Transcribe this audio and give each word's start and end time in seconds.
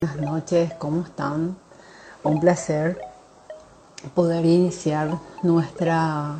Buenas 0.00 0.20
noches, 0.20 0.72
¿cómo 0.74 1.02
están? 1.02 1.56
Un 2.22 2.38
placer 2.38 3.00
poder 4.14 4.44
iniciar 4.44 5.18
nuestra, 5.42 6.36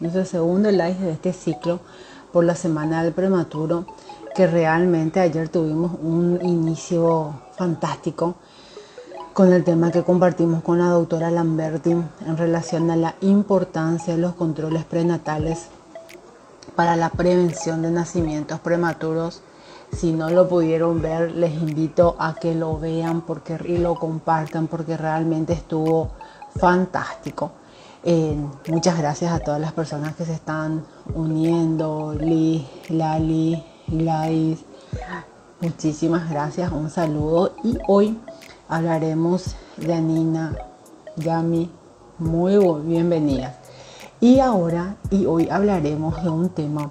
nuestro 0.00 0.24
segundo 0.24 0.72
live 0.72 0.98
de 0.98 1.12
este 1.12 1.32
ciclo 1.32 1.78
por 2.32 2.42
la 2.42 2.56
semana 2.56 3.04
del 3.04 3.12
prematuro, 3.12 3.86
que 4.34 4.48
realmente 4.48 5.20
ayer 5.20 5.48
tuvimos 5.48 5.92
un 6.02 6.40
inicio 6.42 7.40
fantástico 7.56 8.34
con 9.34 9.52
el 9.52 9.62
tema 9.62 9.92
que 9.92 10.02
compartimos 10.02 10.64
con 10.64 10.80
la 10.80 10.86
doctora 10.86 11.30
Lamberti 11.30 11.92
en 11.92 12.36
relación 12.36 12.90
a 12.90 12.96
la 12.96 13.14
importancia 13.20 14.16
de 14.16 14.20
los 14.20 14.34
controles 14.34 14.82
prenatales 14.82 15.68
para 16.74 16.96
la 16.96 17.10
prevención 17.10 17.82
de 17.82 17.92
nacimientos 17.92 18.58
prematuros 18.58 19.42
si 19.92 20.12
no 20.12 20.30
lo 20.30 20.48
pudieron 20.48 21.02
ver, 21.02 21.32
les 21.32 21.52
invito 21.52 22.16
a 22.18 22.34
que 22.34 22.54
lo 22.54 22.78
vean 22.78 23.22
porque, 23.22 23.58
y 23.66 23.78
lo 23.78 23.96
compartan 23.96 24.66
porque 24.66 24.96
realmente 24.96 25.52
estuvo 25.52 26.10
fantástico. 26.56 27.52
Eh, 28.02 28.34
muchas 28.68 28.96
gracias 28.98 29.32
a 29.32 29.40
todas 29.40 29.60
las 29.60 29.72
personas 29.72 30.14
que 30.14 30.24
se 30.24 30.32
están 30.32 30.84
uniendo, 31.14 32.14
Liz, 32.18 32.64
Lali, 32.88 33.62
Gladys. 33.88 34.64
Muchísimas 35.60 36.30
gracias, 36.30 36.72
un 36.72 36.88
saludo. 36.88 37.52
Y 37.62 37.76
hoy 37.86 38.18
hablaremos 38.68 39.56
de 39.76 39.92
Anina, 39.92 40.56
Yami, 41.16 41.70
muy 42.18 42.56
bienvenidas. 42.84 43.56
Y 44.20 44.40
ahora, 44.40 44.96
y 45.10 45.26
hoy 45.26 45.48
hablaremos 45.50 46.22
de 46.22 46.30
un 46.30 46.48
tema 46.50 46.90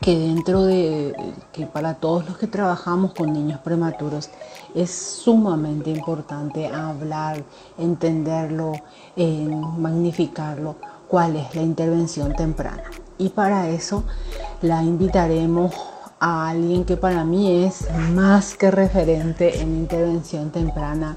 que 0.00 0.16
dentro 0.16 0.62
de 0.62 1.14
que 1.52 1.66
para 1.66 1.94
todos 1.94 2.26
los 2.26 2.38
que 2.38 2.46
trabajamos 2.46 3.14
con 3.14 3.32
niños 3.32 3.60
prematuros 3.60 4.30
es 4.74 4.90
sumamente 4.90 5.90
importante 5.90 6.66
hablar, 6.66 7.42
entenderlo, 7.78 8.72
magnificarlo, 9.78 10.76
cuál 11.08 11.36
es 11.36 11.54
la 11.54 11.62
intervención 11.62 12.34
temprana. 12.34 12.84
Y 13.18 13.30
para 13.30 13.68
eso 13.68 14.04
la 14.62 14.82
invitaremos 14.82 15.74
a 16.20 16.48
alguien 16.48 16.84
que 16.84 16.96
para 16.96 17.24
mí 17.24 17.64
es 17.64 17.88
más 18.12 18.56
que 18.56 18.70
referente 18.70 19.60
en 19.60 19.76
intervención 19.76 20.50
temprana. 20.50 21.16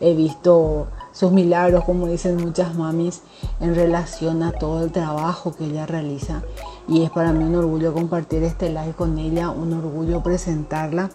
He 0.00 0.14
visto 0.14 0.88
sus 1.18 1.32
milagros, 1.32 1.82
como 1.82 2.06
dicen 2.06 2.36
muchas 2.36 2.76
mamis, 2.76 3.22
en 3.58 3.74
relación 3.74 4.44
a 4.44 4.52
todo 4.52 4.84
el 4.84 4.92
trabajo 4.92 5.52
que 5.52 5.64
ella 5.64 5.84
realiza 5.84 6.42
y 6.86 7.02
es 7.02 7.10
para 7.10 7.32
mí 7.32 7.42
un 7.42 7.56
orgullo 7.56 7.92
compartir 7.92 8.44
este 8.44 8.68
live 8.68 8.94
con 8.96 9.18
ella, 9.18 9.50
un 9.50 9.72
orgullo 9.72 10.22
presentarla 10.22 11.10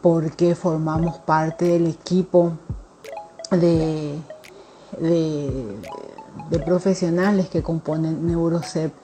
porque 0.00 0.54
formamos 0.54 1.18
parte 1.18 1.66
del 1.66 1.88
equipo 1.88 2.52
de, 3.50 4.18
profesionales 6.64 7.50
que 7.50 7.62
componen 7.62 8.26
Neurocep 8.26 8.94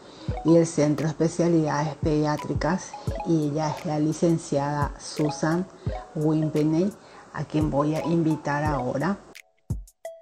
y 0.46 0.56
el 0.56 0.66
Centro 0.66 1.04
de 1.04 1.10
Especialidades 1.10 1.96
Pediátricas 1.96 2.92
y 3.26 3.48
ella 3.48 3.74
es 3.76 3.84
la 3.84 3.98
licenciada 3.98 4.94
Susan 4.98 5.66
Wimpeney 6.14 6.90
a 7.34 7.44
quien 7.44 7.70
voy 7.70 7.94
a 7.94 8.06
invitar 8.06 8.64
ahora. 8.64 9.18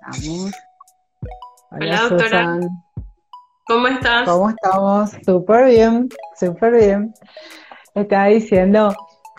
Vamos. 0.02 0.52
Hola, 1.70 2.08
doctora. 2.08 2.60
¿Cómo 3.66 3.86
estás? 3.86 4.28
¿Cómo 4.28 4.50
estamos? 4.50 5.10
Súper 5.24 5.66
bien, 5.66 6.08
súper 6.38 6.76
bien. 6.76 7.14
Estaba 7.94 8.26
diciendo 8.26 8.94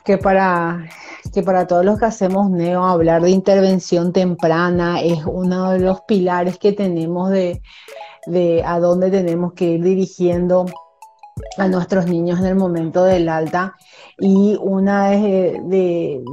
que 0.05 0.17
para, 0.17 0.85
que 1.33 1.43
para 1.43 1.67
todos 1.67 1.83
los 1.83 1.99
que 1.99 2.05
hacemos 2.05 2.49
neo, 2.49 2.85
hablar 2.85 3.21
de 3.21 3.31
intervención 3.31 4.13
temprana 4.13 5.01
es 5.01 5.25
uno 5.25 5.71
de 5.71 5.79
los 5.79 6.01
pilares 6.01 6.57
que 6.57 6.71
tenemos 6.71 7.29
de, 7.29 7.61
de 8.27 8.63
a 8.65 8.79
dónde 8.79 9.11
tenemos 9.11 9.53
que 9.53 9.65
ir 9.65 9.83
dirigiendo 9.83 10.65
a 11.57 11.67
nuestros 11.67 12.05
niños 12.05 12.39
en 12.39 12.45
el 12.45 12.55
momento 12.55 13.03
del 13.03 13.27
alta 13.27 13.75
y 14.17 14.57
una 14.61 15.09
de, 15.09 15.59
de 15.65 16.23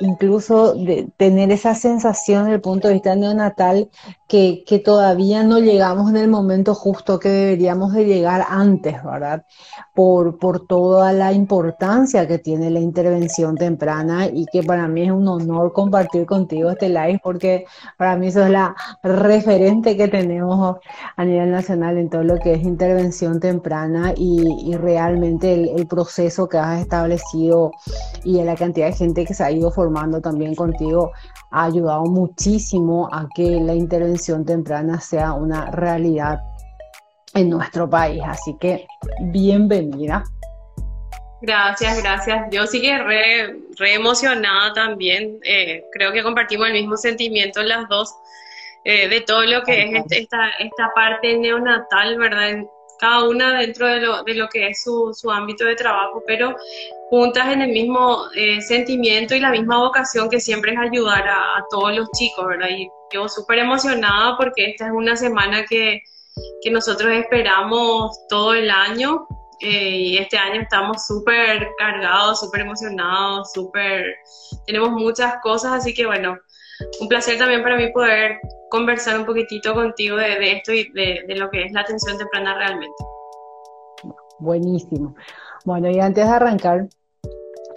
incluso 0.00 0.74
de 0.74 1.08
tener 1.16 1.52
esa 1.52 1.74
sensación 1.74 2.44
desde 2.44 2.56
el 2.56 2.60
punto 2.60 2.88
de 2.88 2.94
vista 2.94 3.14
neonatal 3.14 3.88
que, 4.26 4.64
que, 4.66 4.80
todavía 4.80 5.44
no 5.44 5.60
llegamos 5.60 6.10
en 6.10 6.16
el 6.16 6.28
momento 6.28 6.74
justo 6.74 7.20
que 7.20 7.28
deberíamos 7.28 7.92
de 7.92 8.04
llegar 8.04 8.44
antes, 8.48 9.02
¿verdad? 9.04 9.44
Por, 9.94 10.38
por 10.38 10.66
toda 10.66 11.12
la 11.12 11.32
importancia 11.32 12.26
que 12.26 12.38
tiene 12.38 12.70
la 12.70 12.80
intervención 12.80 13.54
temprana 13.54 14.26
y 14.26 14.46
que 14.46 14.64
para 14.64 14.88
mí 14.88 15.02
es 15.02 15.12
un 15.12 15.28
honor 15.28 15.72
compartir 15.72 16.26
contigo 16.26 16.70
este 16.70 16.88
live 16.88 17.20
porque 17.22 17.64
para 17.96 18.16
mí 18.16 18.28
eso 18.28 18.44
es 18.44 18.50
la 18.50 18.74
referente 19.02 19.96
que 19.96 20.08
tenemos 20.08 20.76
a 21.16 21.24
nivel 21.24 21.52
nacional 21.52 21.98
en 21.98 22.10
todo 22.10 22.24
lo 22.24 22.38
que 22.38 22.54
es 22.54 22.64
intervención 22.64 23.38
temprana 23.38 24.12
y, 24.16 24.72
y 24.72 24.76
realmente 24.76 25.52
el, 25.54 25.68
el, 25.68 25.86
proceso 25.86 26.48
que 26.48 26.58
has 26.58 26.80
establecido 26.80 27.70
y 28.24 28.42
la 28.42 28.56
cantidad 28.56 28.86
de 28.86 28.94
gente 28.94 29.24
que 29.24 29.34
se 29.34 29.44
ha 29.44 29.50
ido 29.52 29.70
formando 29.70 29.83
también 30.20 30.54
contigo 30.54 31.12
ha 31.50 31.64
ayudado 31.64 32.04
muchísimo 32.04 33.08
a 33.12 33.26
que 33.34 33.60
la 33.60 33.74
intervención 33.74 34.44
temprana 34.44 35.00
sea 35.00 35.32
una 35.32 35.70
realidad 35.70 36.40
en 37.34 37.50
nuestro 37.50 37.88
país. 37.88 38.22
Así 38.24 38.56
que 38.60 38.86
bienvenida. 39.20 40.24
Gracias, 41.42 42.02
gracias. 42.02 42.46
Yo 42.50 42.66
sí 42.66 42.80
que 42.80 42.96
re, 42.98 43.60
re 43.78 43.94
emocionada 43.94 44.72
también. 44.72 45.38
Eh, 45.44 45.84
creo 45.92 46.12
que 46.12 46.22
compartimos 46.22 46.68
el 46.68 46.72
mismo 46.72 46.96
sentimiento 46.96 47.62
las 47.62 47.86
dos 47.88 48.14
eh, 48.84 49.08
de 49.08 49.20
todo 49.20 49.42
lo 49.42 49.62
que 49.62 49.82
es 49.82 49.94
este, 49.94 50.20
esta, 50.20 50.48
esta 50.58 50.90
parte 50.94 51.38
neonatal, 51.38 52.18
¿verdad? 52.18 52.64
Cada 52.98 53.24
una 53.24 53.58
dentro 53.58 53.86
de 53.86 54.00
lo, 54.00 54.22
de 54.22 54.34
lo 54.34 54.48
que 54.48 54.68
es 54.68 54.82
su, 54.82 55.12
su, 55.14 55.30
ámbito 55.30 55.64
de 55.64 55.74
trabajo, 55.74 56.22
pero 56.26 56.54
juntas 57.10 57.52
en 57.52 57.62
el 57.62 57.70
mismo 57.70 58.24
eh, 58.34 58.60
sentimiento 58.60 59.34
y 59.34 59.40
la 59.40 59.50
misma 59.50 59.78
vocación 59.78 60.28
que 60.28 60.40
siempre 60.40 60.72
es 60.72 60.78
ayudar 60.78 61.26
a, 61.28 61.64
todos 61.70 61.94
los 61.96 62.10
chicos, 62.12 62.46
¿verdad? 62.46 62.68
Y 62.70 62.88
yo 63.12 63.28
súper 63.28 63.58
emocionada 63.58 64.36
porque 64.36 64.70
esta 64.70 64.86
es 64.86 64.92
una 64.92 65.16
semana 65.16 65.64
que, 65.64 66.00
que 66.62 66.70
nosotros 66.70 67.12
esperamos 67.12 68.18
todo 68.28 68.54
el 68.54 68.70
año 68.70 69.26
eh, 69.60 69.96
y 69.96 70.18
este 70.18 70.36
año 70.36 70.60
estamos 70.60 71.06
súper 71.06 71.68
cargados, 71.78 72.40
súper 72.40 72.62
emocionados, 72.62 73.52
súper... 73.52 74.04
Tenemos 74.66 74.90
muchas 74.90 75.36
cosas, 75.42 75.72
así 75.72 75.94
que 75.94 76.06
bueno, 76.06 76.36
un 77.00 77.08
placer 77.08 77.38
también 77.38 77.62
para 77.62 77.76
mí 77.76 77.88
poder 77.92 78.38
conversar 78.70 79.18
un 79.18 79.26
poquitito 79.26 79.74
contigo 79.74 80.16
de, 80.16 80.52
esto 80.52 80.72
y 80.72 80.90
de, 80.92 81.34
lo 81.36 81.50
que 81.50 81.64
es 81.64 81.72
la 81.72 81.80
atención 81.80 82.18
temprana 82.18 82.58
realmente. 82.58 82.94
Buenísimo. 84.38 85.14
Bueno, 85.64 85.88
y 85.90 86.00
antes 86.00 86.26
de 86.26 86.30
arrancar, 86.30 86.88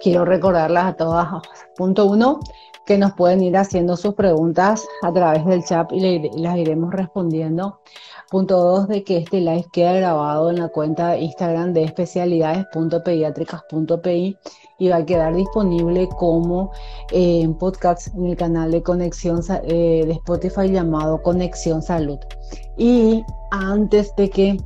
quiero 0.00 0.24
recordarlas 0.24 0.86
a 0.86 0.96
todas, 0.96 1.28
punto 1.76 2.06
uno, 2.06 2.40
que 2.84 2.98
nos 2.98 3.12
pueden 3.12 3.42
ir 3.42 3.56
haciendo 3.56 3.96
sus 3.96 4.14
preguntas 4.14 4.86
a 5.02 5.12
través 5.12 5.44
del 5.44 5.62
chat 5.62 5.92
y 5.92 6.30
las 6.40 6.56
iremos 6.56 6.92
respondiendo. 6.92 7.80
Punto 8.30 8.58
dos, 8.58 8.88
de 8.88 9.04
que 9.04 9.16
este 9.16 9.40
live 9.40 9.64
queda 9.72 9.94
grabado 9.94 10.50
en 10.50 10.58
la 10.58 10.68
cuenta 10.68 11.12
de 11.12 11.20
Instagram 11.20 11.72
de 11.72 11.84
especialidades.pediátricas.pi 11.84 14.36
y 14.78 14.88
va 14.88 14.96
a 14.96 15.06
quedar 15.06 15.34
disponible 15.34 16.10
como 16.10 16.70
eh, 17.10 17.48
podcast 17.58 18.14
en 18.14 18.26
el 18.26 18.36
canal 18.36 18.70
de 18.70 18.82
Conexión 18.82 19.40
eh, 19.64 20.04
de 20.06 20.12
Spotify 20.12 20.70
llamado 20.70 21.22
Conexión 21.22 21.80
Salud. 21.80 22.18
Y 22.76 23.24
antes 23.50 24.14
de 24.16 24.28
que 24.28 24.58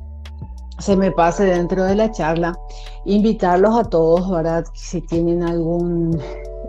se 0.80 0.96
me 0.96 1.12
pase 1.12 1.44
dentro 1.44 1.84
de 1.84 1.94
la 1.94 2.10
charla, 2.10 2.58
invitarlos 3.04 3.78
a 3.78 3.84
todos, 3.84 4.28
¿verdad? 4.28 4.64
Si 4.74 5.00
tienen 5.02 5.44
algún 5.44 6.20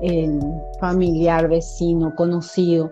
eh, 0.04 0.40
familiar, 0.80 1.50
vecino, 1.50 2.14
conocido, 2.16 2.92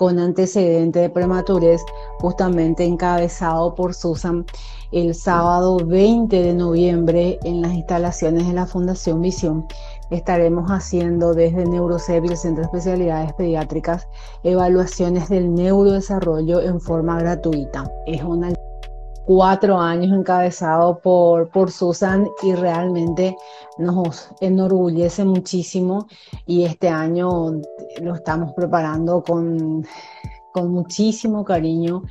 con 0.00 0.18
antecedente 0.18 0.98
de 0.98 1.10
prematurez, 1.10 1.84
justamente 2.20 2.86
encabezado 2.86 3.74
por 3.74 3.92
Susan 3.92 4.46
el 4.92 5.14
sábado 5.14 5.76
20 5.76 6.42
de 6.42 6.54
noviembre 6.54 7.38
en 7.44 7.60
las 7.60 7.74
instalaciones 7.74 8.46
de 8.46 8.54
la 8.54 8.64
Fundación 8.64 9.20
Visión. 9.20 9.66
Estaremos 10.08 10.70
haciendo 10.70 11.34
desde 11.34 11.66
Neurocep 11.66 12.24
y 12.24 12.28
el 12.28 12.36
Centro 12.38 12.62
de 12.62 12.68
Especialidades 12.68 13.34
Pediátricas 13.34 14.08
evaluaciones 14.42 15.28
del 15.28 15.52
neurodesarrollo 15.52 16.62
en 16.62 16.80
forma 16.80 17.18
gratuita. 17.18 17.92
Es 18.06 18.22
una 18.22 18.54
cuatro 19.32 19.78
años 19.78 20.12
encabezado 20.12 20.98
por, 20.98 21.50
por 21.50 21.70
Susan 21.70 22.28
y 22.42 22.52
realmente 22.52 23.36
nos 23.78 24.28
enorgullece 24.40 25.24
muchísimo 25.24 26.08
y 26.46 26.64
este 26.64 26.88
año 26.88 27.52
lo 28.02 28.14
estamos 28.16 28.52
preparando 28.56 29.22
con, 29.22 29.86
con 30.52 30.72
muchísimo 30.72 31.44
cariño 31.44 32.02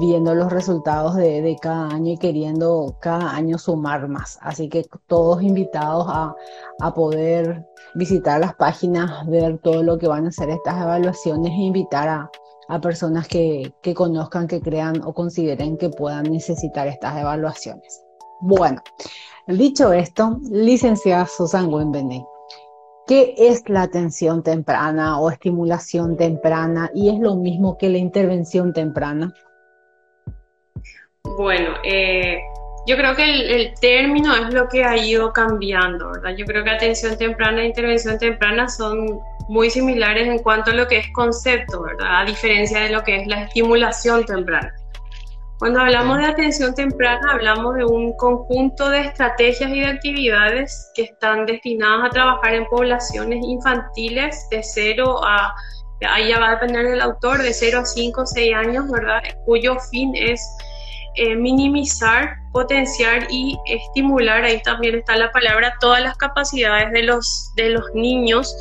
viendo 0.00 0.34
los 0.34 0.50
resultados 0.50 1.14
de, 1.14 1.54
cada 1.60 1.88
año 1.88 2.12
y 2.12 2.16
queriendo 2.16 2.96
cada 3.00 3.32
año 3.32 3.58
sumar 3.58 4.08
más. 4.08 4.38
Así 4.40 4.70
que 4.70 4.86
todos 5.06 5.42
invitados 5.42 6.06
a, 6.08 6.34
poder 6.94 7.66
visitar 7.94 8.40
las 8.40 8.54
páginas, 8.54 9.26
ver 9.26 9.58
todo 9.58 9.82
lo 9.82 9.98
que 9.98 10.08
van 10.08 10.24
a 10.24 10.28
hacer 10.28 10.48
estas 10.48 10.80
evaluaciones 10.80 11.52
e 11.52 11.64
invitar 11.64 12.08
a, 12.08 12.30
personas 12.80 13.28
que, 13.28 13.72
que, 13.82 13.94
conozcan, 13.94 14.46
que 14.46 14.60
crean 14.60 15.02
o 15.04 15.12
consideren 15.12 15.76
que 15.76 15.90
puedan 15.90 16.24
necesitar 16.24 16.86
estas 16.86 17.16
evaluaciones. 17.16 18.02
Bueno, 18.40 18.82
dicho 19.46 19.92
esto, 19.92 20.38
licenciada 20.50 21.26
Susan 21.26 21.72
Wenbenet, 21.72 22.24
¿Qué 23.06 23.34
es 23.36 23.68
la 23.68 23.82
atención 23.82 24.42
temprana 24.42 25.18
o 25.18 25.30
estimulación 25.30 26.16
temprana? 26.16 26.90
¿Y 26.94 27.08
es 27.08 27.18
lo 27.18 27.34
mismo 27.34 27.76
que 27.76 27.88
la 27.88 27.98
intervención 27.98 28.72
temprana? 28.72 29.34
Bueno, 31.36 31.74
eh, 31.84 32.38
yo 32.86 32.96
creo 32.96 33.16
que 33.16 33.24
el, 33.24 33.74
término 33.80 34.34
es 34.34 34.54
lo 34.54 34.68
que 34.68 34.84
ha 34.84 34.96
ido 34.96 35.32
cambiando, 35.32 36.12
¿verdad? 36.12 36.36
Yo 36.36 36.46
creo 36.46 36.62
que 36.62 36.70
atención 36.70 37.18
temprana 37.18 37.62
e 37.62 37.66
intervención 37.66 38.18
temprana 38.18 38.68
son 38.68 39.20
muy 39.48 39.70
similares 39.70 40.28
en 40.28 40.38
cuanto 40.38 40.70
a 40.70 40.74
lo 40.74 40.86
que 40.86 40.98
es 40.98 41.12
concepto, 41.12 41.82
¿verdad? 41.82 42.20
A 42.20 42.24
diferencia 42.24 42.80
de 42.80 42.90
lo 42.90 43.02
que 43.02 43.16
es 43.16 43.26
la 43.26 43.42
estimulación 43.42 44.24
temprana. 44.24 44.72
Cuando 45.58 45.78
hablamos 45.78 46.18
de 46.18 46.26
atención 46.26 46.74
temprana, 46.74 47.34
hablamos 47.34 47.76
de 47.76 47.84
un 47.84 48.16
conjunto 48.16 48.90
de 48.90 49.02
estrategias 49.02 49.70
y 49.70 49.80
de 49.80 49.86
actividades 49.86 50.90
que 50.96 51.02
están 51.02 51.46
destinadas 51.46 52.06
a 52.06 52.10
trabajar 52.10 52.54
en 52.54 52.66
poblaciones 52.66 53.44
infantiles 53.46 54.48
de 54.50 54.60
0 54.60 55.20
a, 55.24 55.54
ahí 56.08 56.30
ya 56.30 56.40
va 56.40 56.48
a 56.48 56.50
depender 56.56 56.88
del 56.88 57.00
autor, 57.00 57.42
de 57.42 57.54
0 57.54 57.78
a 57.78 57.84
5 57.84 58.22
o 58.22 58.26
6 58.26 58.54
años, 58.56 58.90
¿verdad? 58.90 59.22
Cuyo 59.44 59.78
fin 59.92 60.12
es 60.16 60.44
eh, 61.14 61.36
minimizar, 61.36 62.34
potenciar 62.52 63.26
y 63.30 63.56
estimular, 63.66 64.42
ahí 64.44 64.60
también 64.62 64.96
está 64.96 65.14
la 65.16 65.30
palabra, 65.30 65.74
todas 65.78 66.02
las 66.02 66.16
capacidades 66.16 66.90
de 66.90 67.04
los, 67.04 67.52
de 67.54 67.68
los 67.68 67.84
niños 67.94 68.52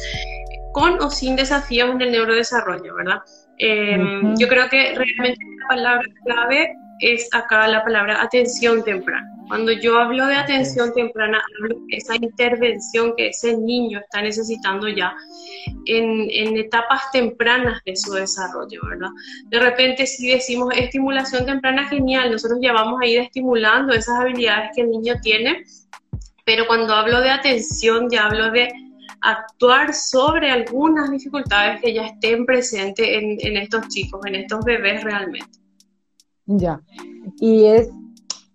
con 0.74 1.02
o 1.02 1.10
sin 1.10 1.36
desafíos 1.36 1.90
en 1.92 2.02
el 2.02 2.12
neurodesarrollo, 2.12 2.96
¿verdad? 2.96 3.22
Eh, 3.58 3.98
yo 4.38 4.48
creo 4.48 4.70
que 4.70 4.96
realmente 4.96 5.46
la 5.60 5.68
palabra 5.68 6.08
clave 6.26 6.74
es 7.02 7.28
acá 7.34 7.68
la 7.68 7.84
palabra 7.84 8.22
atención 8.22 8.84
temprana. 8.84 9.28
Cuando 9.48 9.72
yo 9.72 10.00
hablo 10.00 10.28
de 10.28 10.36
atención 10.36 10.94
temprana, 10.94 11.42
hablo 11.60 11.76
de 11.90 11.98
esa 11.98 12.16
intervención 12.16 13.14
que 13.18 13.28
ese 13.30 13.58
niño 13.58 14.00
está 14.00 14.22
necesitando 14.22 14.88
ya 14.88 15.14
en, 15.88 16.30
en, 16.30 16.58
etapas 16.58 17.12
tempranas 17.12 17.82
de 17.86 17.96
su 17.98 18.14
desarrollo, 18.14 18.80
¿verdad? 18.88 19.10
De 19.48 19.60
repente, 19.60 20.06
si 20.06 20.30
decimos 20.30 20.74
estimulación 20.78 21.46
temprana, 21.46 21.86
genial, 21.90 22.32
nosotros 22.32 22.60
ya 22.62 22.72
vamos 22.72 23.02
a 23.02 23.06
ir 23.06 23.20
estimulando 23.20 23.94
esas 23.94 24.20
habilidades 24.20 24.70
que 24.74 24.84
el 24.84 24.92
niño 24.92 25.16
tiene, 25.22 25.64
pero 26.46 26.66
cuando 26.68 26.94
hablo 26.94 27.20
de 27.20 27.32
atención, 27.32 28.10
ya 28.10 28.28
hablo 28.28 28.52
de 28.52 28.70
actuar 29.22 29.94
sobre 29.94 30.52
algunas 30.52 31.12
dificultades 31.12 31.82
que 31.82 31.94
ya 31.94 32.08
estén 32.08 32.46
presentes 32.46 33.08
en, 33.08 33.38
en 33.40 33.58
estos 33.58 33.88
chicos, 33.88 34.22
en 34.26 34.36
estos 34.36 34.64
bebés 34.66 35.04
realmente. 35.04 35.60
Ya. 36.46 36.82
Y 37.40 37.66
es 37.66 37.90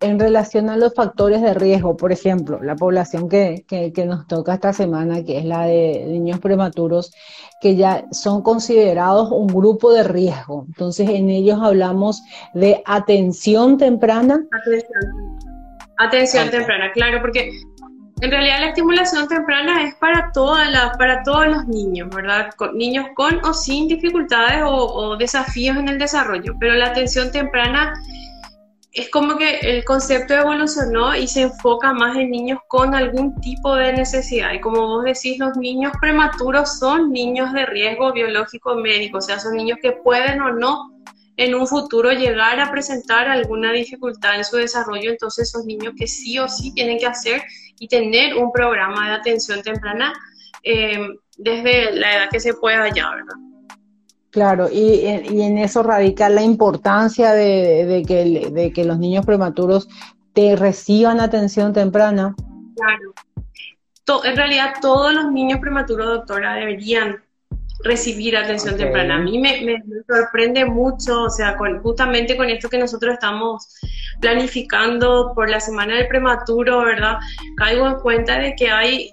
en 0.00 0.18
relación 0.18 0.68
a 0.68 0.76
los 0.76 0.94
factores 0.94 1.40
de 1.40 1.54
riesgo, 1.54 1.96
por 1.96 2.12
ejemplo, 2.12 2.62
la 2.62 2.76
población 2.76 3.28
que, 3.28 3.64
nos 4.06 4.26
toca 4.26 4.54
esta 4.54 4.72
semana, 4.72 5.24
que 5.24 5.38
es 5.38 5.44
la 5.44 5.66
de 5.66 6.04
niños 6.06 6.38
prematuros, 6.38 7.12
que 7.60 7.76
ya 7.76 8.04
son 8.10 8.42
considerados 8.42 9.30
un 9.30 9.46
grupo 9.46 9.92
de 9.92 10.04
riesgo. 10.04 10.64
Entonces, 10.68 11.08
en 11.08 11.30
ellos 11.30 11.58
hablamos 11.62 12.22
de 12.52 12.82
atención 12.84 13.78
temprana. 13.78 14.44
Atención, 14.52 15.38
atención 15.96 16.50
temprana, 16.50 16.92
claro, 16.92 17.20
porque 17.22 17.50
en 18.22 18.30
realidad 18.30 18.60
la 18.60 18.68
estimulación 18.68 19.28
temprana 19.28 19.84
es 19.84 19.94
para, 19.96 20.32
todas 20.32 20.70
las, 20.70 20.96
para 20.96 21.22
todos 21.22 21.48
los 21.48 21.66
niños, 21.66 22.08
¿verdad? 22.14 22.50
niños 22.72 23.06
con 23.14 23.44
o 23.44 23.52
sin 23.52 23.88
dificultades 23.88 24.62
o, 24.64 25.16
desafíos 25.16 25.76
en 25.76 25.88
el 25.88 25.98
desarrollo, 25.98 26.54
pero 26.58 26.74
la 26.74 26.86
atención 26.86 27.30
temprana 27.30 27.92
es 28.92 29.10
como 29.10 29.36
que 29.36 29.58
el 29.58 29.84
concepto 29.84 30.32
evolucionó 30.32 31.14
y 31.14 31.28
se 31.28 31.42
enfoca 31.42 31.92
más 31.92 32.16
en 32.16 32.30
niños 32.30 32.58
con 32.68 32.94
algún 32.94 33.38
tipo 33.42 33.74
de 33.76 33.92
necesidad. 33.92 34.54
Y 34.54 34.60
como 34.60 34.86
vos 34.86 35.04
decís, 35.04 35.38
los 35.38 35.54
niños 35.58 35.92
prematuros 36.00 36.78
son 36.78 37.12
niños 37.12 37.52
de 37.52 37.66
riesgo 37.66 38.14
biológico 38.14 38.74
médico, 38.76 39.18
o 39.18 39.20
sea, 39.20 39.38
son 39.38 39.54
niños 39.56 39.78
que 39.82 39.92
pueden 39.92 40.40
o 40.40 40.50
no 40.54 40.92
en 41.36 41.54
un 41.54 41.66
futuro 41.66 42.10
llegar 42.12 42.58
a 42.58 42.70
presentar 42.70 43.28
alguna 43.28 43.70
dificultad 43.72 44.36
en 44.36 44.44
su 44.44 44.56
desarrollo, 44.56 45.10
entonces 45.10 45.50
son 45.50 45.66
niños 45.66 45.92
que 45.98 46.06
sí 46.06 46.38
o 46.38 46.48
sí 46.48 46.72
tienen 46.72 46.98
que 46.98 47.04
hacer 47.04 47.42
y 47.78 47.88
tener 47.88 48.34
un 48.34 48.52
programa 48.52 49.08
de 49.08 49.14
atención 49.16 49.62
temprana 49.62 50.12
eh, 50.62 50.98
desde 51.36 51.92
la 51.92 52.16
edad 52.16 52.30
que 52.30 52.40
se 52.40 52.54
pueda 52.54 52.88
ya, 52.88 53.10
¿verdad? 53.10 53.34
Claro, 54.30 54.68
y, 54.70 55.06
en 55.06 55.56
eso 55.56 55.82
radica 55.82 56.28
la 56.28 56.42
importancia 56.42 57.32
de, 57.32 58.04
que, 58.06 58.50
de 58.50 58.72
que 58.72 58.84
los 58.84 58.98
niños 58.98 59.24
prematuros 59.24 59.88
te 60.34 60.56
reciban 60.56 61.20
atención 61.20 61.72
temprana. 61.72 62.34
Claro. 62.76 64.24
en 64.24 64.36
realidad 64.36 64.74
todos 64.82 65.14
los 65.14 65.32
niños 65.32 65.58
prematuros, 65.60 66.06
doctora, 66.06 66.54
deberían 66.54 67.24
recibir 67.86 68.36
atención 68.36 68.76
temprana. 68.76 69.16
A 69.16 69.18
mí 69.18 69.38
me, 69.38 69.82
sorprende 70.06 70.64
mucho, 70.64 71.22
o 71.22 71.30
sea, 71.30 71.56
con, 71.56 71.80
justamente 71.82 72.36
con 72.36 72.50
esto 72.50 72.68
que 72.68 72.78
nosotros 72.78 73.14
estamos 73.14 73.74
planificando 74.20 75.32
por 75.34 75.48
la 75.48 75.60
semana 75.60 75.96
del 75.96 76.08
prematuro, 76.08 76.80
¿verdad? 76.80 77.18
Caigo 77.56 77.86
en 77.86 77.94
cuenta 77.96 78.38
de 78.38 78.54
que 78.54 78.70
hay 78.70 79.10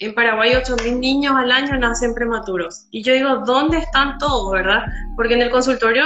en 0.00 0.14
Paraguay 0.14 0.52
8.000 0.52 0.98
niños 0.98 1.34
al 1.36 1.52
año 1.52 1.78
nacen 1.78 2.14
prematuros. 2.14 2.86
Y 2.90 3.02
yo 3.02 3.14
digo, 3.14 3.36
¿dónde 3.46 3.78
están 3.78 4.18
todos, 4.18 4.52
verdad? 4.52 4.86
Porque 5.16 5.34
en 5.34 5.42
el 5.42 5.50
consultorio 5.50 6.04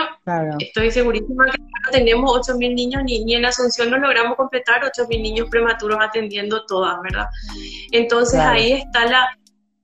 estoy 0.59 0.91
segurísima 0.91 1.47
que 1.47 1.59
no 1.59 1.91
tenemos 1.91 2.49
8.000 2.49 2.75
niños, 2.75 3.03
ni, 3.05 3.25
ni 3.25 3.35
en 3.35 3.47
Asunción 3.47 3.91
no 3.91 3.99
logramos 3.99 4.37
completar 4.37 4.82
8.000 4.82 5.23
niños 5.23 5.49
prematuros 5.50 5.99
atendiendo 6.00 6.67
todas, 6.67 7.00
¿verdad? 7.03 7.26
Entonces 7.93 8.41
ahí 8.41 8.73
está 8.73 9.06
la, 9.06 9.26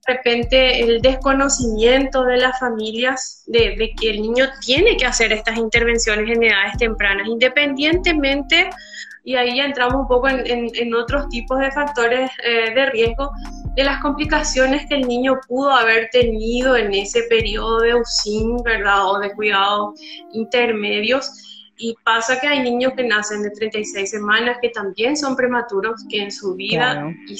de 0.05 0.13
repente 0.13 0.81
el 0.81 1.01
desconocimiento 1.01 2.23
de 2.23 2.37
las 2.37 2.59
familias 2.59 3.43
de, 3.47 3.93
que 3.99 4.11
el 4.11 4.21
niño 4.21 4.45
tiene 4.63 4.97
que 4.97 5.05
hacer 5.05 5.31
estas 5.33 5.57
intervenciones 5.57 6.29
en 6.29 6.43
edades 6.43 6.77
tempranas, 6.77 7.27
independientemente, 7.27 8.69
y 9.23 9.35
ahí 9.35 9.57
ya 9.57 9.65
entramos 9.65 10.01
un 10.01 10.07
poco 10.07 10.27
en, 10.29 10.93
otros 10.93 11.27
tipos 11.29 11.57
de 11.59 11.71
factores 11.71 12.29
eh, 12.43 12.73
de 12.75 12.85
riesgo, 12.91 13.31
de 13.75 13.83
las 13.83 13.99
complicaciones 14.01 14.85
que 14.87 14.95
el 14.95 15.07
niño 15.07 15.39
pudo 15.47 15.71
haber 15.71 16.09
tenido 16.11 16.77
en 16.77 16.93
ese 16.93 17.23
periodo 17.23 17.81
de 17.81 17.95
USIN, 17.95 18.57
¿verdad? 18.63 19.07
O 19.07 19.19
de 19.19 19.31
cuidados 19.33 19.99
intermedios. 20.31 21.31
Y 21.77 21.95
pasa 22.05 22.39
que 22.39 22.47
hay 22.47 22.61
niños 22.61 22.93
que 22.95 23.03
nacen 23.03 23.41
de 23.41 23.49
36 23.49 24.09
semanas 24.09 24.59
que 24.61 24.69
también 24.69 25.17
son 25.17 25.35
prematuros, 25.35 26.05
que 26.09 26.21
en 26.21 26.31
su 26.31 26.55
vida 26.55 27.11
y 27.27 27.35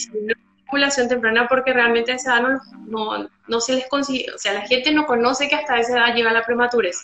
estimulación 0.66 1.08
temprana 1.08 1.48
porque 1.48 1.74
realmente 1.74 2.12
a 2.12 2.16
esa 2.16 2.40
edad 2.40 2.58
no, 2.88 3.30
no, 3.48 3.62
se 3.62 3.74
les 3.74 3.88
consigue, 3.88 4.26
o 4.34 4.38
sea, 4.38 4.54
la 4.54 4.62
gente 4.62 4.92
no 4.92 5.06
conoce 5.06 5.48
que 5.48 5.56
hasta 5.56 5.80
esa 5.80 5.98
edad 5.98 6.16
llega 6.16 6.34
la 6.34 6.46
prematurez. 6.46 6.98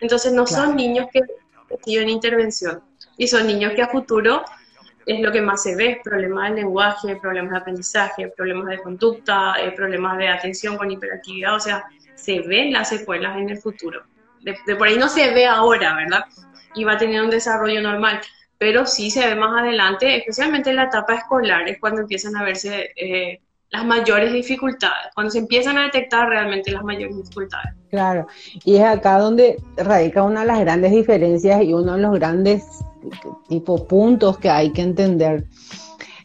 Entonces 0.00 0.32
no 0.32 0.46
son 0.46 0.76
niños 0.76 1.06
que 1.12 1.22
reciben 1.70 2.08
intervención 2.08 2.82
y 3.16 3.28
son 3.28 3.46
niños 3.46 3.72
que 3.74 3.82
a 3.82 3.88
futuro 3.88 4.44
es 5.06 5.20
lo 5.20 5.30
que 5.30 5.40
más 5.40 5.62
se 5.62 5.76
ve, 5.76 6.00
problemas 6.02 6.50
de 6.50 6.56
lenguaje, 6.56 7.16
problemas 7.16 7.52
de 7.52 7.58
aprendizaje, 7.58 8.28
problemas 8.36 8.66
de 8.68 8.78
conducta, 8.78 9.54
eh, 9.60 9.70
problemas 9.72 10.18
de 10.18 10.28
atención 10.28 10.76
con 10.76 10.90
hiperactividad, 10.90 11.54
o 11.54 11.60
sea, 11.60 11.84
se 12.14 12.40
ven 12.40 12.72
las 12.72 12.88
secuelas 12.88 13.36
en 13.36 13.50
el 13.50 13.58
futuro. 13.58 14.02
De, 14.40 14.56
de, 14.66 14.76
por 14.76 14.88
ahí 14.88 14.96
no 14.96 15.08
se 15.08 15.32
ve 15.32 15.46
ahora, 15.46 15.94
¿verdad? 15.94 16.24
Y 16.74 16.84
va 16.84 16.94
a 16.94 16.98
tener 16.98 17.22
un 17.22 17.30
desarrollo 17.30 17.80
normal 17.82 18.20
pero 18.58 18.86
sí 18.86 19.10
se 19.10 19.26
ve 19.26 19.34
más 19.34 19.62
adelante, 19.62 20.16
especialmente 20.16 20.70
en 20.70 20.76
la 20.76 20.84
etapa 20.84 21.14
escolar, 21.14 21.68
es 21.68 21.78
cuando 21.78 22.02
empiezan 22.02 22.36
a 22.36 22.44
verse 22.44 22.92
eh, 22.96 23.40
las 23.70 23.84
mayores 23.84 24.32
dificultades, 24.32 25.12
cuando 25.14 25.30
se 25.30 25.38
empiezan 25.38 25.78
a 25.78 25.84
detectar 25.84 26.28
realmente 26.28 26.70
las 26.70 26.84
mayores 26.84 27.16
dificultades. 27.16 27.74
Claro, 27.90 28.26
y 28.64 28.76
es 28.76 28.84
acá 28.84 29.18
donde 29.18 29.56
radica 29.76 30.22
una 30.22 30.40
de 30.40 30.46
las 30.46 30.60
grandes 30.60 30.92
diferencias 30.92 31.62
y 31.62 31.72
uno 31.74 31.94
de 31.94 32.02
los 32.02 32.14
grandes 32.14 32.64
tipo 33.48 33.86
puntos 33.86 34.38
que 34.38 34.48
hay 34.48 34.70
que 34.72 34.82
entender 34.82 35.44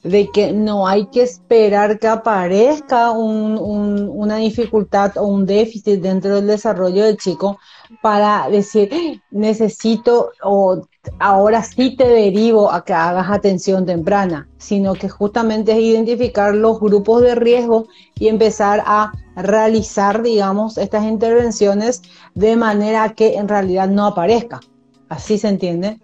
de 0.03 0.29
que 0.31 0.53
no 0.53 0.87
hay 0.87 1.07
que 1.07 1.23
esperar 1.23 1.99
que 1.99 2.07
aparezca 2.07 3.11
una 3.11 4.37
dificultad 4.37 5.17
o 5.17 5.23
un 5.23 5.45
déficit 5.45 6.01
dentro 6.01 6.35
del 6.35 6.47
desarrollo 6.47 7.03
del 7.03 7.17
chico 7.17 7.59
para 8.01 8.49
decir, 8.49 9.21
necesito 9.31 10.31
o 10.41 10.87
ahora 11.19 11.63
sí 11.63 11.95
te 11.95 12.07
derivo 12.07 12.71
a 12.71 12.83
que 12.83 12.93
hagas 12.93 13.29
atención 13.29 13.85
temprana, 13.85 14.47
sino 14.57 14.93
que 14.93 15.09
justamente 15.09 15.71
es 15.71 15.79
identificar 15.79 16.53
los 16.53 16.79
grupos 16.79 17.21
de 17.21 17.35
riesgo 17.35 17.87
y 18.15 18.27
empezar 18.27 18.83
a 18.85 19.11
realizar, 19.35 20.21
digamos, 20.21 20.77
estas 20.77 21.05
intervenciones 21.05 22.01
de 22.35 22.55
manera 22.55 23.13
que 23.13 23.35
en 23.35 23.47
realidad 23.47 23.87
no 23.87 24.05
aparezca. 24.05 24.59
¿Así 25.07 25.37
se 25.37 25.47
entiende? 25.47 25.99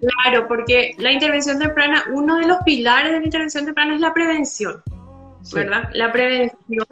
Claro, 0.00 0.46
porque 0.48 0.94
la 0.98 1.12
intervención 1.12 1.58
temprana, 1.58 2.04
uno 2.12 2.36
de 2.36 2.46
los 2.46 2.58
pilares 2.64 3.12
de 3.12 3.20
la 3.20 3.24
intervención 3.24 3.64
temprana 3.64 3.94
es 3.94 4.00
la 4.00 4.12
prevención, 4.12 4.82
¿verdad? 5.52 5.88
La 5.92 6.12
prevención. 6.12 6.86